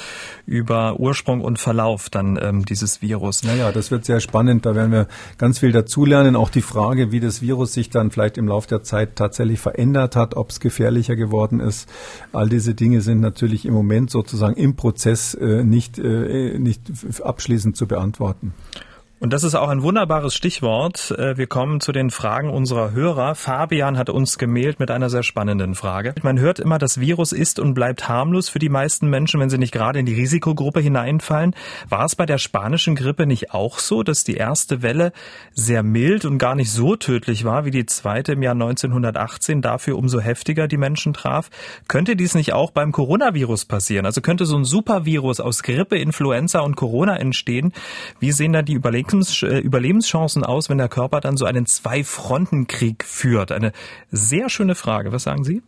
[0.46, 3.42] über Ursprung und Verlauf dann ähm, dieses Virus.
[3.42, 4.64] Naja, das wird sehr spannend.
[4.64, 6.36] Da werden wir ganz viel dazulernen.
[6.36, 10.16] Auch die Frage, wie das Virus sich dann vielleicht im Laufe der Zeit tatsächlich verändert
[10.16, 11.86] hat, ob es gefährlicher geworden ist.
[12.32, 16.80] All diese Dinge sind natürlich im Moment sozusagen im Prozess äh, nicht, äh, nicht
[17.22, 18.54] abschließend abschließend zu beantworten.
[19.22, 21.12] Und das ist auch ein wunderbares Stichwort.
[21.12, 23.36] Äh, wir kommen zu den Fragen unserer Hörer.
[23.36, 26.16] Fabian hat uns gemailt mit einer sehr spannenden Frage.
[26.22, 29.58] Man hört immer, das Virus ist und bleibt harmlos für die meisten Menschen, wenn sie
[29.58, 31.54] nicht gerade in die Risikogruppe hineinfallen.
[31.88, 35.12] War es bei der spanischen Grippe nicht auch so, dass die erste Welle
[35.52, 39.98] sehr mild und gar nicht so tödlich war wie die zweite im Jahr 1918, dafür
[39.98, 41.48] umso heftiger die Menschen traf?
[41.86, 44.04] Könnte dies nicht auch beim Coronavirus passieren?
[44.04, 47.72] Also könnte so ein Supervirus aus Grippe, Influenza und Corona entstehen?
[48.18, 49.11] Wie sehen da die Überlegungen
[49.42, 53.52] äh, Überlebenschancen aus, wenn der Körper dann so einen Zwei-Fronten-Krieg führt?
[53.52, 53.72] Eine
[54.10, 55.12] sehr schöne Frage.
[55.12, 55.62] Was sagen Sie?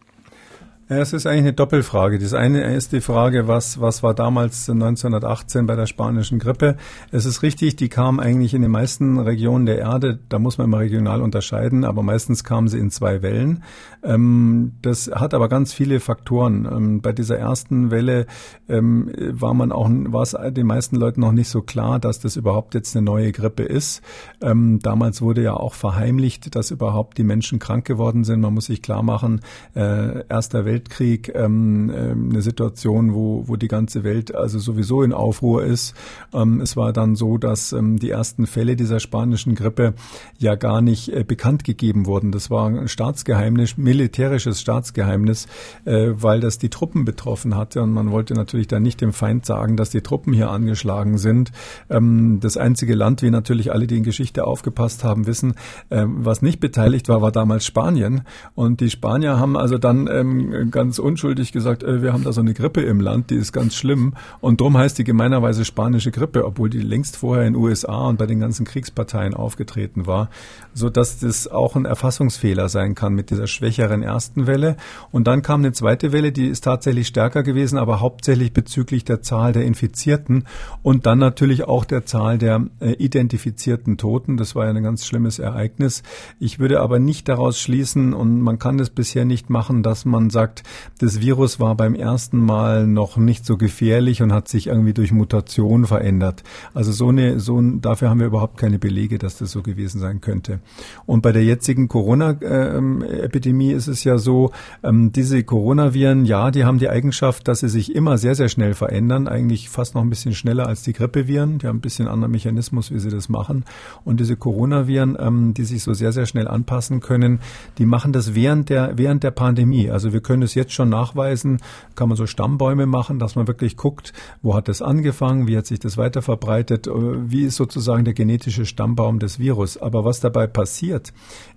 [0.86, 2.18] Es ist eigentlich eine Doppelfrage.
[2.18, 6.76] Das eine ist die Frage, was, was war damals 1918 bei der spanischen Grippe?
[7.10, 10.66] Es ist richtig, die kam eigentlich in den meisten Regionen der Erde, da muss man
[10.66, 13.62] immer regional unterscheiden, aber meistens kamen sie in zwei Wellen.
[14.02, 16.68] Ähm, das hat aber ganz viele Faktoren.
[16.70, 18.26] Ähm, bei dieser ersten Welle
[18.68, 22.36] ähm, war man auch, war es den meisten Leuten noch nicht so klar, dass das
[22.36, 24.02] überhaupt jetzt eine neue Grippe ist.
[24.40, 28.40] Damals wurde ja auch verheimlicht, dass überhaupt die Menschen krank geworden sind.
[28.40, 29.40] Man muss sich klar machen,
[29.74, 35.02] äh, erster Welt Weltkrieg ähm, ähm, eine Situation, wo, wo die ganze Welt also sowieso
[35.02, 35.94] in Aufruhr ist.
[36.32, 39.94] Ähm, es war dann so, dass ähm, die ersten Fälle dieser spanischen Grippe
[40.38, 42.32] ja gar nicht äh, bekannt gegeben wurden.
[42.32, 45.46] Das war ein Staatsgeheimnis, militärisches Staatsgeheimnis,
[45.84, 49.46] äh, weil das die Truppen betroffen hatte und man wollte natürlich dann nicht dem Feind
[49.46, 51.52] sagen, dass die Truppen hier angeschlagen sind.
[51.88, 55.54] Ähm, das einzige Land, wie natürlich alle, die in Geschichte aufgepasst haben, wissen,
[55.90, 58.22] äh, was nicht beteiligt war, war damals Spanien.
[58.56, 62.40] Und die Spanier haben also dann ähm, ganz unschuldig gesagt, äh, wir haben da so
[62.40, 64.14] eine Grippe im Land, die ist ganz schlimm.
[64.40, 68.26] Und drum heißt die gemeinerweise spanische Grippe, obwohl die längst vorher in USA und bei
[68.26, 70.30] den ganzen Kriegsparteien aufgetreten war,
[70.72, 74.76] so dass das auch ein Erfassungsfehler sein kann mit dieser schwächeren ersten Welle.
[75.10, 79.22] Und dann kam eine zweite Welle, die ist tatsächlich stärker gewesen, aber hauptsächlich bezüglich der
[79.22, 80.44] Zahl der Infizierten
[80.82, 84.36] und dann natürlich auch der Zahl der äh, identifizierten Toten.
[84.36, 86.02] Das war ja ein ganz schlimmes Ereignis.
[86.38, 90.30] Ich würde aber nicht daraus schließen, und man kann es bisher nicht machen, dass man
[90.30, 90.62] sagt, sagt,
[90.98, 95.12] das Virus war beim ersten Mal noch nicht so gefährlich und hat sich irgendwie durch
[95.12, 96.42] Mutation verändert.
[96.72, 100.00] Also so eine, so ein, dafür haben wir überhaupt keine Belege, dass das so gewesen
[100.00, 100.60] sein könnte.
[101.06, 106.78] Und bei der jetzigen Corona-Epidemie ist es ja so, ähm, diese Coronaviren, ja, die haben
[106.78, 110.34] die Eigenschaft, dass sie sich immer sehr, sehr schnell verändern, eigentlich fast noch ein bisschen
[110.34, 111.58] schneller als die Grippeviren.
[111.58, 113.64] Die haben ein bisschen anderen Mechanismus, wie sie das machen.
[114.04, 117.40] Und diese Coronaviren, ähm, die sich so sehr, sehr schnell anpassen können,
[117.78, 119.90] die machen das während der, während der Pandemie.
[119.90, 121.58] Also wir können es jetzt schon nachweisen,
[121.94, 125.66] kann man so Stammbäume machen, dass man wirklich guckt, wo hat es angefangen, wie hat
[125.66, 129.76] sich das weiter verbreitet, äh, wie ist sozusagen der genetische Stammbaum des Virus.
[129.76, 131.12] Aber was dabei passiert,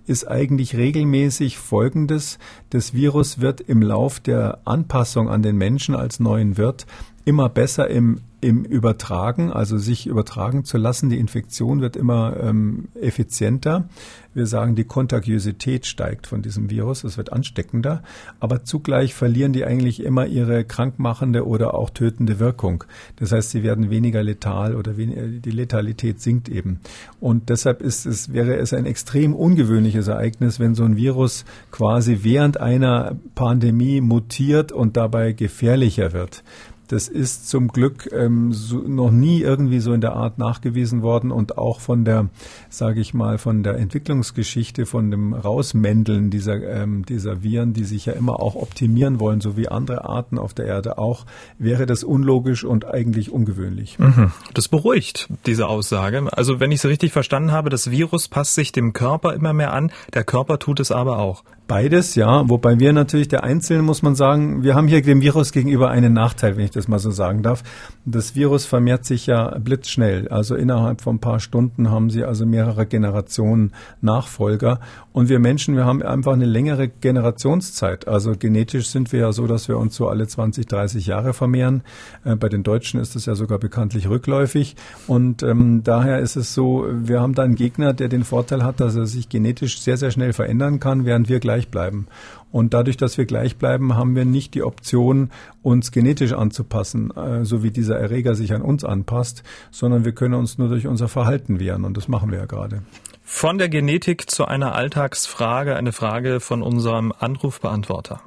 [0.06, 2.38] ist eigentlich regelmäßig Folgendes.
[2.70, 6.86] Das Virus wird im Lauf der Anpassung an den Menschen als neuen Wirt
[7.28, 11.10] immer besser im im Übertragen, also sich übertragen zu lassen.
[11.10, 13.88] Die Infektion wird immer ähm, effizienter.
[14.32, 18.04] Wir sagen, die Kontagiosität steigt von diesem Virus, es wird ansteckender,
[18.38, 22.84] aber zugleich verlieren die eigentlich immer ihre krankmachende oder auch tötende Wirkung.
[23.16, 26.78] Das heißt, sie werden weniger letal oder die Letalität sinkt eben.
[27.18, 32.20] Und deshalb ist es, wäre es ein extrem ungewöhnliches Ereignis, wenn so ein Virus quasi
[32.22, 36.44] während einer Pandemie mutiert und dabei gefährlicher wird.
[36.88, 41.30] Das ist zum Glück ähm, so, noch nie irgendwie so in der Art nachgewiesen worden
[41.30, 42.28] und auch von der,
[42.70, 48.06] sage ich mal, von der Entwicklungsgeschichte, von dem Rausmändeln dieser, ähm, dieser Viren, die sich
[48.06, 51.26] ja immer auch optimieren wollen, so wie andere Arten auf der Erde auch,
[51.58, 53.98] wäre das unlogisch und eigentlich ungewöhnlich.
[53.98, 54.32] Mhm.
[54.54, 56.26] Das beruhigt diese Aussage.
[56.32, 59.72] Also wenn ich es richtig verstanden habe, das Virus passt sich dem Körper immer mehr
[59.72, 61.44] an, der Körper tut es aber auch.
[61.68, 62.48] Beides, ja.
[62.48, 66.14] Wobei wir natürlich der Einzelne, muss man sagen, wir haben hier dem Virus gegenüber einen
[66.14, 67.62] Nachteil, wenn ich das mal so sagen darf.
[68.06, 70.28] Das Virus vermehrt sich ja blitzschnell.
[70.28, 74.80] Also innerhalb von ein paar Stunden haben sie also mehrere Generationen Nachfolger.
[75.12, 78.08] Und wir Menschen, wir haben einfach eine längere Generationszeit.
[78.08, 81.82] Also genetisch sind wir ja so, dass wir uns so alle 20, 30 Jahre vermehren.
[82.24, 84.74] Äh, bei den Deutschen ist es ja sogar bekanntlich rückläufig.
[85.06, 88.80] Und ähm, daher ist es so, wir haben da einen Gegner, der den Vorteil hat,
[88.80, 92.06] dass er sich genetisch sehr, sehr schnell verändern kann, während wir gleich gleich bleiben.
[92.50, 95.30] Und dadurch, dass wir gleich bleiben, haben wir nicht die Option,
[95.62, 100.34] uns genetisch anzupassen, äh, so wie dieser Erreger sich an uns anpasst, sondern wir können
[100.34, 101.84] uns nur durch unser Verhalten wehren.
[101.84, 102.82] Und das machen wir ja gerade.
[103.22, 108.20] Von der Genetik zu einer Alltagsfrage, eine Frage von unserem Anrufbeantworter.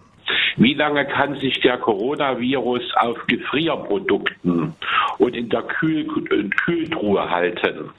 [0.58, 4.74] Wie lange kann sich der Coronavirus auf Gefrierprodukten
[5.18, 7.90] und in der Kühl Kühltruhe halten?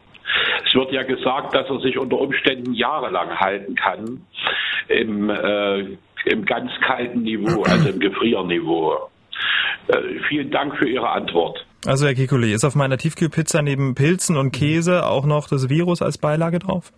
[0.67, 4.23] Es wird ja gesagt, dass er sich unter Umständen jahrelang halten kann
[4.89, 5.81] im, äh,
[6.25, 9.11] im ganz kalten Niveau, also im Gefrierniveau.
[9.89, 11.67] Äh, vielen Dank für Ihre Antwort.
[11.85, 16.01] Also Herr Kikuli, ist auf meiner Tiefkühlpizza neben Pilzen und Käse auch noch das Virus
[16.01, 16.93] als Beilage drauf?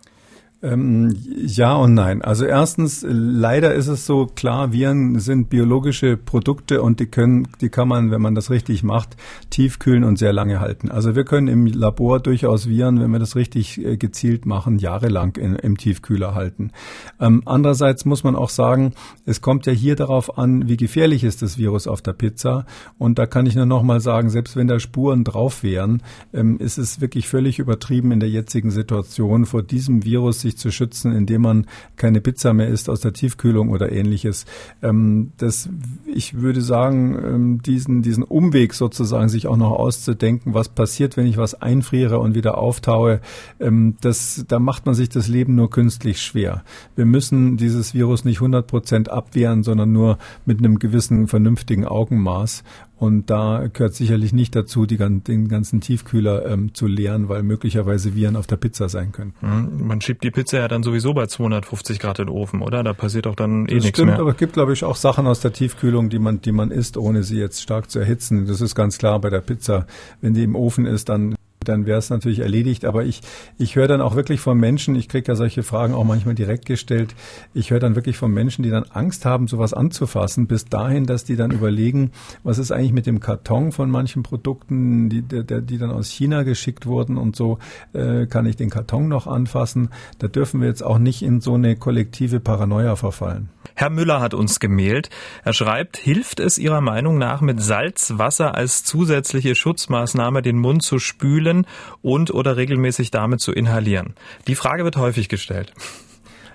[0.65, 2.23] Ähm, ja und nein.
[2.23, 7.69] Also erstens, leider ist es so, klar, Viren sind biologische Produkte und die können, die
[7.69, 9.15] kann man, wenn man das richtig macht,
[9.51, 10.89] tiefkühlen und sehr lange halten.
[10.89, 15.35] Also wir können im Labor durchaus Viren, wenn wir das richtig äh, gezielt machen, jahrelang
[15.35, 16.71] in, im Tiefkühler halten.
[17.19, 18.93] Ähm, andererseits muss man auch sagen,
[19.25, 22.65] es kommt ja hier darauf an, wie gefährlich ist das Virus auf der Pizza.
[22.97, 26.01] Und da kann ich nur noch mal sagen, selbst wenn da Spuren drauf wären,
[26.33, 30.57] ähm, ist es wirklich völlig übertrieben in der jetzigen Situation vor diesem Virus sich sich
[30.57, 34.45] zu schützen, indem man keine Pizza mehr isst aus der Tiefkühlung oder ähnliches.
[34.81, 35.69] Ähm, das,
[36.05, 41.27] ich würde sagen, ähm, diesen, diesen Umweg sozusagen sich auch noch auszudenken, was passiert, wenn
[41.27, 43.19] ich was einfriere und wieder auftaue,
[43.59, 46.63] ähm, das, da macht man sich das Leben nur künstlich schwer.
[46.95, 52.63] Wir müssen dieses Virus nicht 100 Prozent abwehren, sondern nur mit einem gewissen vernünftigen Augenmaß.
[52.97, 58.15] Und da gehört sicherlich nicht dazu, die, den ganzen Tiefkühler ähm, zu leeren, weil möglicherweise
[58.15, 59.33] Viren auf der Pizza sein können.
[59.41, 59.87] Mhm.
[59.87, 62.83] Man schiebt die Pizza ja dann sowieso bei 250 Grad in den Ofen, oder?
[62.83, 64.19] Da passiert doch dann eh das nichts stimmt, mehr.
[64.19, 66.95] aber es gibt, glaube ich, auch Sachen aus der Tiefkühlung, die man, die man isst,
[66.95, 68.47] ohne sie jetzt stark zu erhitzen.
[68.47, 69.87] Das ist ganz klar bei der Pizza.
[70.21, 71.35] Wenn die im Ofen ist, dann
[71.67, 72.85] dann wäre es natürlich erledigt.
[72.85, 73.21] Aber ich,
[73.57, 76.65] ich höre dann auch wirklich von Menschen, ich kriege ja solche Fragen auch manchmal direkt
[76.65, 77.15] gestellt,
[77.53, 81.23] ich höre dann wirklich von Menschen, die dann Angst haben, sowas anzufassen, bis dahin, dass
[81.23, 82.11] die dann überlegen,
[82.43, 86.43] was ist eigentlich mit dem Karton von manchen Produkten, die, die, die dann aus China
[86.43, 87.59] geschickt wurden und so,
[87.93, 89.89] äh, kann ich den Karton noch anfassen.
[90.19, 93.49] Da dürfen wir jetzt auch nicht in so eine kollektive Paranoia verfallen.
[93.75, 95.09] Herr Müller hat uns gemailt.
[95.43, 100.97] Er schreibt, hilft es Ihrer Meinung nach mit Salzwasser als zusätzliche Schutzmaßnahme den Mund zu
[100.97, 101.67] spülen
[102.01, 104.15] und oder regelmäßig damit zu inhalieren?
[104.47, 105.73] Die Frage wird häufig gestellt.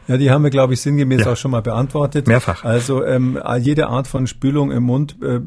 [0.09, 1.33] Ja, die haben wir, glaube ich, sinngemäß ja.
[1.33, 2.27] auch schon mal beantwortet.
[2.27, 2.65] Mehrfach.
[2.65, 5.41] Also ähm, jede Art von Spülung im Mund äh,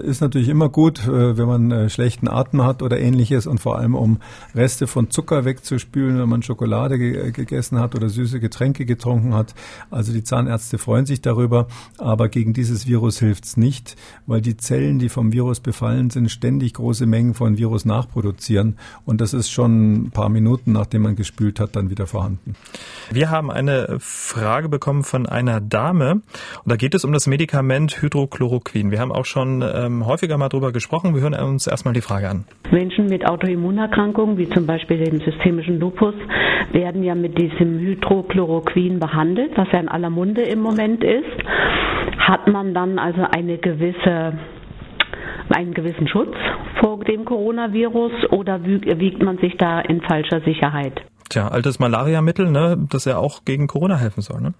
[0.00, 3.78] ist natürlich immer gut, äh, wenn man äh, schlechten Atem hat oder ähnliches und vor
[3.78, 4.18] allem um
[4.54, 9.54] Reste von Zucker wegzuspülen, wenn man Schokolade ge gegessen hat oder süße Getränke getrunken hat.
[9.90, 14.98] Also die Zahnärzte freuen sich darüber, aber gegen dieses Virus hilft's nicht, weil die Zellen,
[14.98, 19.94] die vom Virus befallen sind, ständig große Mengen von Virus nachproduzieren und das ist schon
[19.94, 22.54] ein paar Minuten, nachdem man gespült hat, dann wieder vorhanden.
[23.10, 26.12] Wir haben eine Frage bekommen von einer Dame.
[26.12, 26.22] Und
[26.66, 28.90] da geht es um das Medikament Hydrochloroquin.
[28.90, 31.14] Wir haben auch schon ähm, häufiger mal drüber gesprochen.
[31.14, 32.44] Wir hören uns erstmal die Frage an.
[32.70, 36.14] Menschen mit Autoimmunerkrankungen, wie zum Beispiel dem systemischen Lupus,
[36.72, 41.24] werden ja mit diesem Hydrochloroquin behandelt, was ja in aller Munde im Moment ist.
[42.18, 44.34] Hat man dann also eine gewisse
[45.50, 46.34] einen gewissen Schutz
[46.80, 51.02] vor dem Coronavirus oder wiegt man sich da in falscher Sicherheit?
[51.34, 54.54] Tja, altes Malariamittel, ne, das ja auch gegen Corona helfen soll, ne?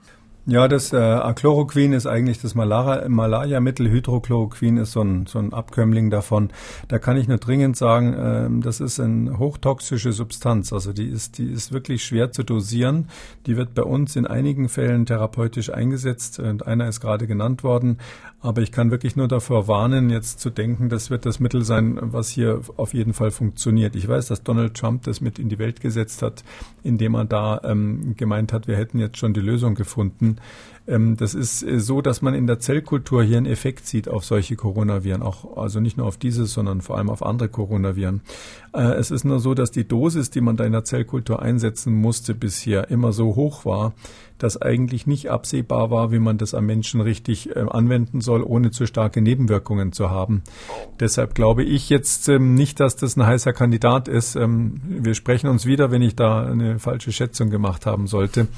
[0.47, 3.89] Ja, das äh, Achloroquin ist eigentlich das Malaria, Malaria-Mittel.
[3.89, 6.51] Hydrochloroquin ist so ein, so ein Abkömmling davon.
[6.89, 10.73] Da kann ich nur dringend sagen, ähm, das ist eine hochtoxische Substanz.
[10.75, 13.09] Also die ist, die ist wirklich schwer zu dosieren.
[13.47, 16.41] Die wird bei uns in einigen Fällen therapeutisch eingesetzt.
[16.41, 17.99] Und einer ist gerade genannt worden.
[18.45, 21.99] Aber ich kann wirklich nur davor warnen, jetzt zu denken, das wird das Mittel sein,
[21.99, 23.97] was hier auf jeden Fall funktioniert.
[23.97, 26.45] Ich weiß, dass Donald Trump das mit in die Welt gesetzt hat,
[26.83, 30.37] indem er da ähm, gemeint hat, wir hätten jetzt schon die Lösung gefunden.
[30.87, 34.25] Ähm, das ist äh, so, dass man in der Zellkultur hier einen Effekt sieht auf
[34.25, 38.21] solche Coronaviren, auch also nicht nur auf dieses, sondern vor allem auf andere Coronaviren.
[38.75, 41.95] Äh, es ist nur so, dass die Dosis, die man da in der Zellkultur einsetzen
[41.95, 43.95] musste bisher, immer so hoch war,
[44.39, 48.73] dass eigentlich nicht absehbar war, wie man das am Menschen richtig äh, anwenden soll, ohne
[48.73, 50.43] zu starke Nebenwirkungen zu haben.
[50.99, 54.35] Deshalb glaube ich jetzt ähm, nicht, dass das ein heißer Kandidat ist.
[54.35, 58.49] Ähm, wir sprechen uns wieder, wenn ich da eine falsche Schätzung gemacht haben sollte.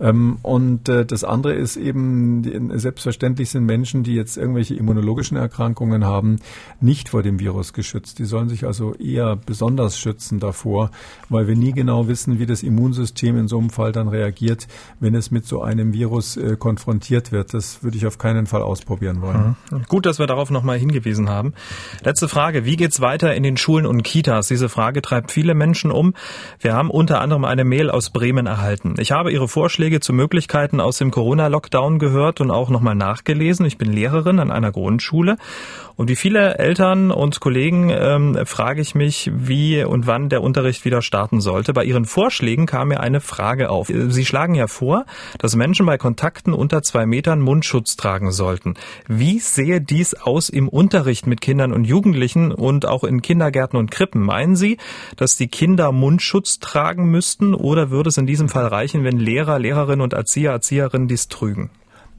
[0.00, 6.04] Ähm, und äh, das andere ist eben, selbstverständlich sind Menschen, die jetzt irgendwelche immunologischen Erkrankungen
[6.04, 6.36] haben,
[6.80, 8.18] nicht vor dem Virus geschützt.
[8.18, 10.90] Die sollen sich also eher besonders schützen davor,
[11.28, 14.66] weil wir nie genau wissen, wie das Immunsystem in so einem Fall dann reagiert,
[15.00, 17.54] wenn es mit so einem Virus äh, konfrontiert wird.
[17.54, 19.56] Das würde ich auf keinen Fall ausprobieren wollen.
[19.70, 19.82] Mhm.
[19.88, 21.54] Gut, dass wir darauf nochmal hingewiesen haben.
[22.02, 22.64] Letzte Frage.
[22.64, 24.48] Wie geht's weiter in den Schulen und Kitas?
[24.48, 26.14] Diese Frage treibt viele Menschen um.
[26.60, 28.94] Wir haben unter anderem eine Mail aus Bremen erhalten.
[28.98, 33.66] Ich habe Ihre Vorschläge zu Möglichkeiten aus dem Corona-Lockdown gehört und auch nochmal nachgelesen.
[33.66, 35.36] Ich bin Lehrerin an einer Grundschule.
[35.96, 40.84] Und wie viele Eltern und Kollegen ähm, frage ich mich, wie und wann der Unterricht
[40.84, 41.72] wieder starten sollte.
[41.72, 43.88] Bei Ihren Vorschlägen kam mir eine Frage auf.
[43.88, 45.06] Sie schlagen ja vor,
[45.38, 48.74] dass Menschen bei Kontakten unter zwei Metern Mundschutz tragen sollten.
[49.08, 53.90] Wie sehe dies aus im Unterricht mit Kindern und Jugendlichen und auch in Kindergärten und
[53.90, 54.20] Krippen?
[54.20, 54.76] Meinen Sie,
[55.16, 59.58] dass die Kinder Mundschutz tragen müssten oder würde es in diesem Fall reichen, wenn Lehrer,
[59.58, 61.55] Lehrerinnen und Erzieher, Erzieherinnen dies trügen?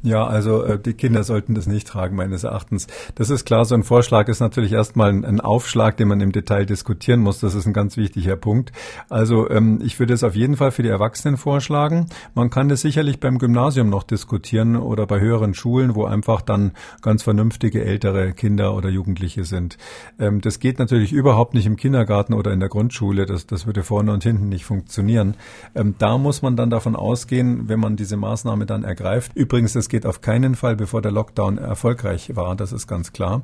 [0.03, 2.85] Ja, also äh, die Kinder sollten das nicht tragen, meines Erachtens.
[3.15, 6.31] Das ist klar, so ein Vorschlag ist natürlich erstmal ein, ein Aufschlag, den man im
[6.31, 7.39] Detail diskutieren muss.
[7.39, 8.71] Das ist ein ganz wichtiger Punkt.
[9.09, 12.07] Also ähm, ich würde es auf jeden Fall für die Erwachsenen vorschlagen.
[12.35, 16.73] Man kann das sicherlich beim Gymnasium noch diskutieren oder bei höheren Schulen, wo einfach dann
[17.01, 19.79] ganz vernünftige ältere Kinder oder Jugendliche sind.
[20.19, 23.25] Ähm, das geht natürlich überhaupt nicht im Kindergarten oder in der Grundschule.
[23.25, 25.35] Das, das würde vorne und hinten nicht funktionieren.
[25.73, 29.31] Ähm, da muss man dann davon ausgehen, wenn man diese Maßnahme dann ergreift.
[29.33, 32.57] Übrigens, das das geht auf keinen Fall, bevor der Lockdown erfolgreich war.
[32.57, 33.43] Das ist ganz klar.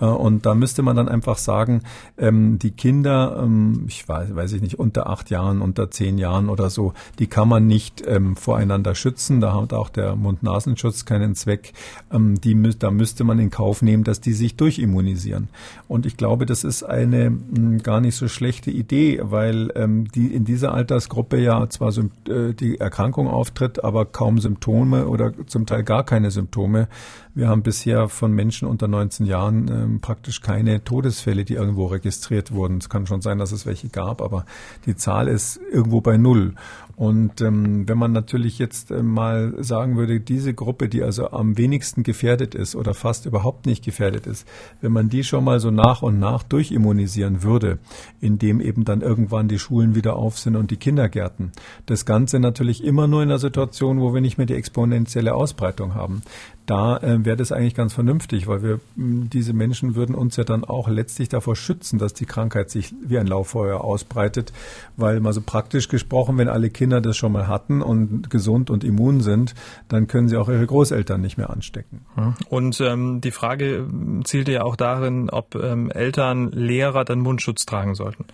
[0.00, 1.82] Äh, und da müsste man dann einfach sagen,
[2.18, 6.48] ähm, die Kinder, ähm, ich weiß, weiß ich nicht, unter acht Jahren, unter zehn Jahren
[6.48, 9.40] oder so, die kann man nicht ähm, voreinander schützen.
[9.40, 11.72] Da hat auch der Mund-Nasenschutz keinen Zweck.
[12.12, 15.48] Die, da müsste man in Kauf nehmen, dass die sich durchimmunisieren.
[15.86, 17.38] Und ich glaube, das ist eine
[17.82, 19.68] gar nicht so schlechte Idee, weil
[20.14, 21.92] die in dieser Altersgruppe ja zwar
[22.28, 26.88] äh, die Erkrankung auftritt, aber kaum Symptome oder zum Teil gar keine Symptome.
[27.34, 32.52] Wir haben bisher von Menschen unter 19 Jahren ähm, praktisch keine Todesfälle, die irgendwo registriert
[32.52, 32.78] wurden.
[32.78, 34.44] Es kann schon sein, dass es welche gab, aber
[34.86, 36.54] die Zahl ist irgendwo bei Null.
[36.96, 41.58] Und ähm, wenn man natürlich jetzt äh, mal sagen würde, diese Gruppe, die also am
[41.58, 44.46] wenigsten gefährdet ist oder fast überhaupt nicht gefährdet ist,
[44.80, 47.78] wenn man die schon mal so nach und nach durchimmunisieren würde,
[48.20, 51.52] indem eben dann irgendwann die Schulen wieder auf sind und die Kindergärten.
[51.86, 55.94] Das Ganze natürlich immer nur in einer Situation, wo wir nicht mehr die exponentielle Ausbreitung
[55.94, 56.22] haben
[56.66, 60.44] da äh, wäre das eigentlich ganz vernünftig, weil wir mh, diese Menschen würden uns ja
[60.44, 64.52] dann auch letztlich davor schützen, dass die Krankheit sich wie ein Lauffeuer ausbreitet,
[64.96, 68.84] weil mal so praktisch gesprochen, wenn alle Kinder das schon mal hatten und gesund und
[68.84, 69.54] immun sind,
[69.88, 72.06] dann können sie auch ihre Großeltern nicht mehr anstecken.
[72.48, 73.86] Und ähm, die Frage
[74.24, 78.24] zielte ja auch darin, ob ähm, Eltern, Lehrer dann Mundschutz tragen sollten.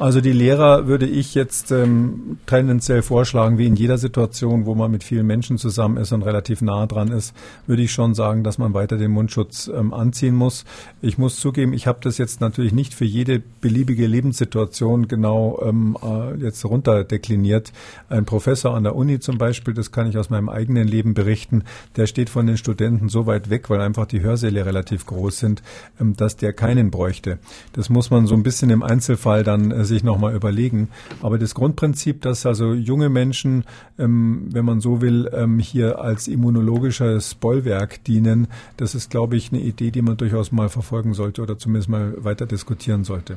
[0.00, 4.90] Also die Lehrer würde ich jetzt ähm, tendenziell vorschlagen, wie in jeder Situation, wo man
[4.90, 7.34] mit vielen Menschen zusammen ist und relativ nah dran ist,
[7.66, 10.64] würde ich schon sagen, dass man weiter den Mundschutz ähm, anziehen muss.
[11.02, 15.98] Ich muss zugeben, ich habe das jetzt natürlich nicht für jede beliebige Lebenssituation genau ähm,
[16.02, 17.70] äh, jetzt runterdekliniert.
[18.08, 21.64] Ein Professor an der Uni zum Beispiel, das kann ich aus meinem eigenen Leben berichten,
[21.96, 25.62] der steht von den Studenten so weit weg, weil einfach die Hörsäle relativ groß sind,
[26.00, 27.38] ähm, dass der keinen bräuchte.
[27.74, 30.88] Das muss man so ein bisschen im Einzelfall dann äh, sich nochmal überlegen.
[31.20, 33.64] Aber das Grundprinzip, dass also junge Menschen,
[33.98, 39.52] ähm, wenn man so will, ähm, hier als immunologisches Bollwerk dienen, das ist, glaube ich,
[39.52, 43.36] eine Idee, die man durchaus mal verfolgen sollte oder zumindest mal weiter diskutieren sollte.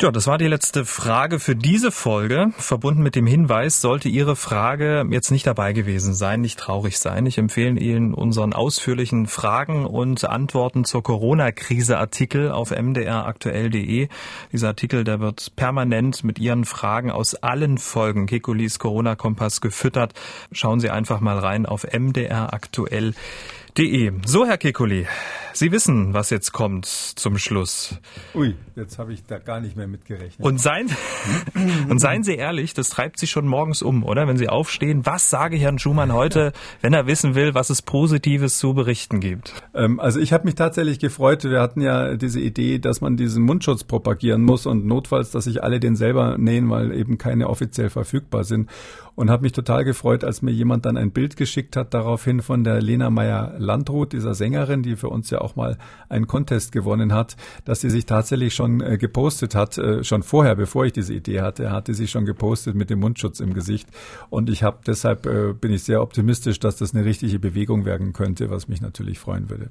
[0.00, 2.52] Ja, das war die letzte Frage für diese Folge.
[2.56, 7.26] Verbunden mit dem Hinweis, sollte Ihre Frage jetzt nicht dabei gewesen sein, nicht traurig sein.
[7.26, 14.06] Ich empfehle Ihnen unseren ausführlichen Fragen und Antworten zur Corona-Krise-Artikel auf mdraktuell.de.
[14.52, 20.14] Dieser Artikel, der wird permanent mit Ihren Fragen aus allen Folgen Kekulis Corona-Kompass gefüttert.
[20.52, 23.14] Schauen Sie einfach mal rein auf mdraktuell.de.
[23.76, 24.12] De.
[24.24, 25.06] So, Herr Kekuli,
[25.52, 27.98] Sie wissen, was jetzt kommt zum Schluss.
[28.34, 30.38] Ui, jetzt habe ich da gar nicht mehr mitgerechnet.
[30.46, 30.88] Und seien,
[31.88, 34.28] und seien Sie ehrlich, das treibt Sie schon morgens um, oder?
[34.28, 38.58] Wenn Sie aufstehen, was sage Herrn Schumann heute, wenn er wissen will, was es Positives
[38.58, 39.52] zu berichten gibt?
[39.74, 41.42] Ähm, also ich habe mich tatsächlich gefreut.
[41.42, 45.64] Wir hatten ja diese Idee, dass man diesen Mundschutz propagieren muss und notfalls, dass sich
[45.64, 48.70] alle den selber nähen, weil eben keine offiziell verfügbar sind
[49.18, 52.62] und habe mich total gefreut, als mir jemand dann ein Bild geschickt hat, daraufhin von
[52.62, 55.78] der Lena Meyer Landrut, dieser Sängerin, die für uns ja auch mal
[56.08, 60.54] einen Contest gewonnen hat, dass sie sich tatsächlich schon äh, gepostet hat, äh, schon vorher,
[60.54, 63.88] bevor ich diese Idee hatte, hatte sie schon gepostet mit dem Mundschutz im Gesicht.
[64.30, 68.12] Und ich habe deshalb äh, bin ich sehr optimistisch, dass das eine richtige Bewegung werden
[68.12, 69.70] könnte, was mich natürlich freuen würde.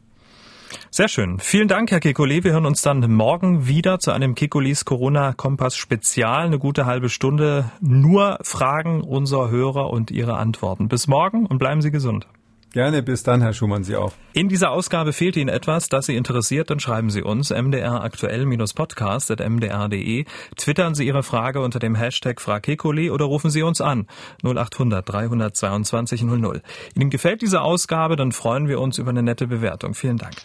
[0.90, 1.40] Sehr schön.
[1.40, 2.44] Vielen Dank, Herr Kekulé.
[2.44, 6.46] Wir hören uns dann morgen wieder zu einem Kekulis Corona-Kompass Spezial.
[6.46, 7.72] Eine gute halbe Stunde.
[7.80, 10.88] Nur Fragen unserer Hörer und ihre Antworten.
[10.88, 12.28] Bis morgen und bleiben Sie gesund.
[12.74, 14.14] Gerne, bis dann, Herr Schumann, Sie auch.
[14.34, 20.26] In dieser Ausgabe fehlt Ihnen etwas, das Sie interessiert, dann schreiben Sie uns mdraktuell-podcast.mdr.de,
[20.58, 24.06] twittern Sie Ihre Frage unter dem Hashtag FragKekole oder rufen Sie uns an
[24.44, 26.62] 0800 322 00.
[26.94, 29.94] Ihnen gefällt diese Ausgabe, dann freuen wir uns über eine nette Bewertung.
[29.94, 30.36] Vielen Dank.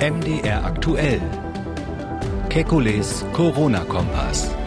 [0.00, 1.20] MDR aktuell.
[2.48, 4.59] Kekules Corona-Kompass.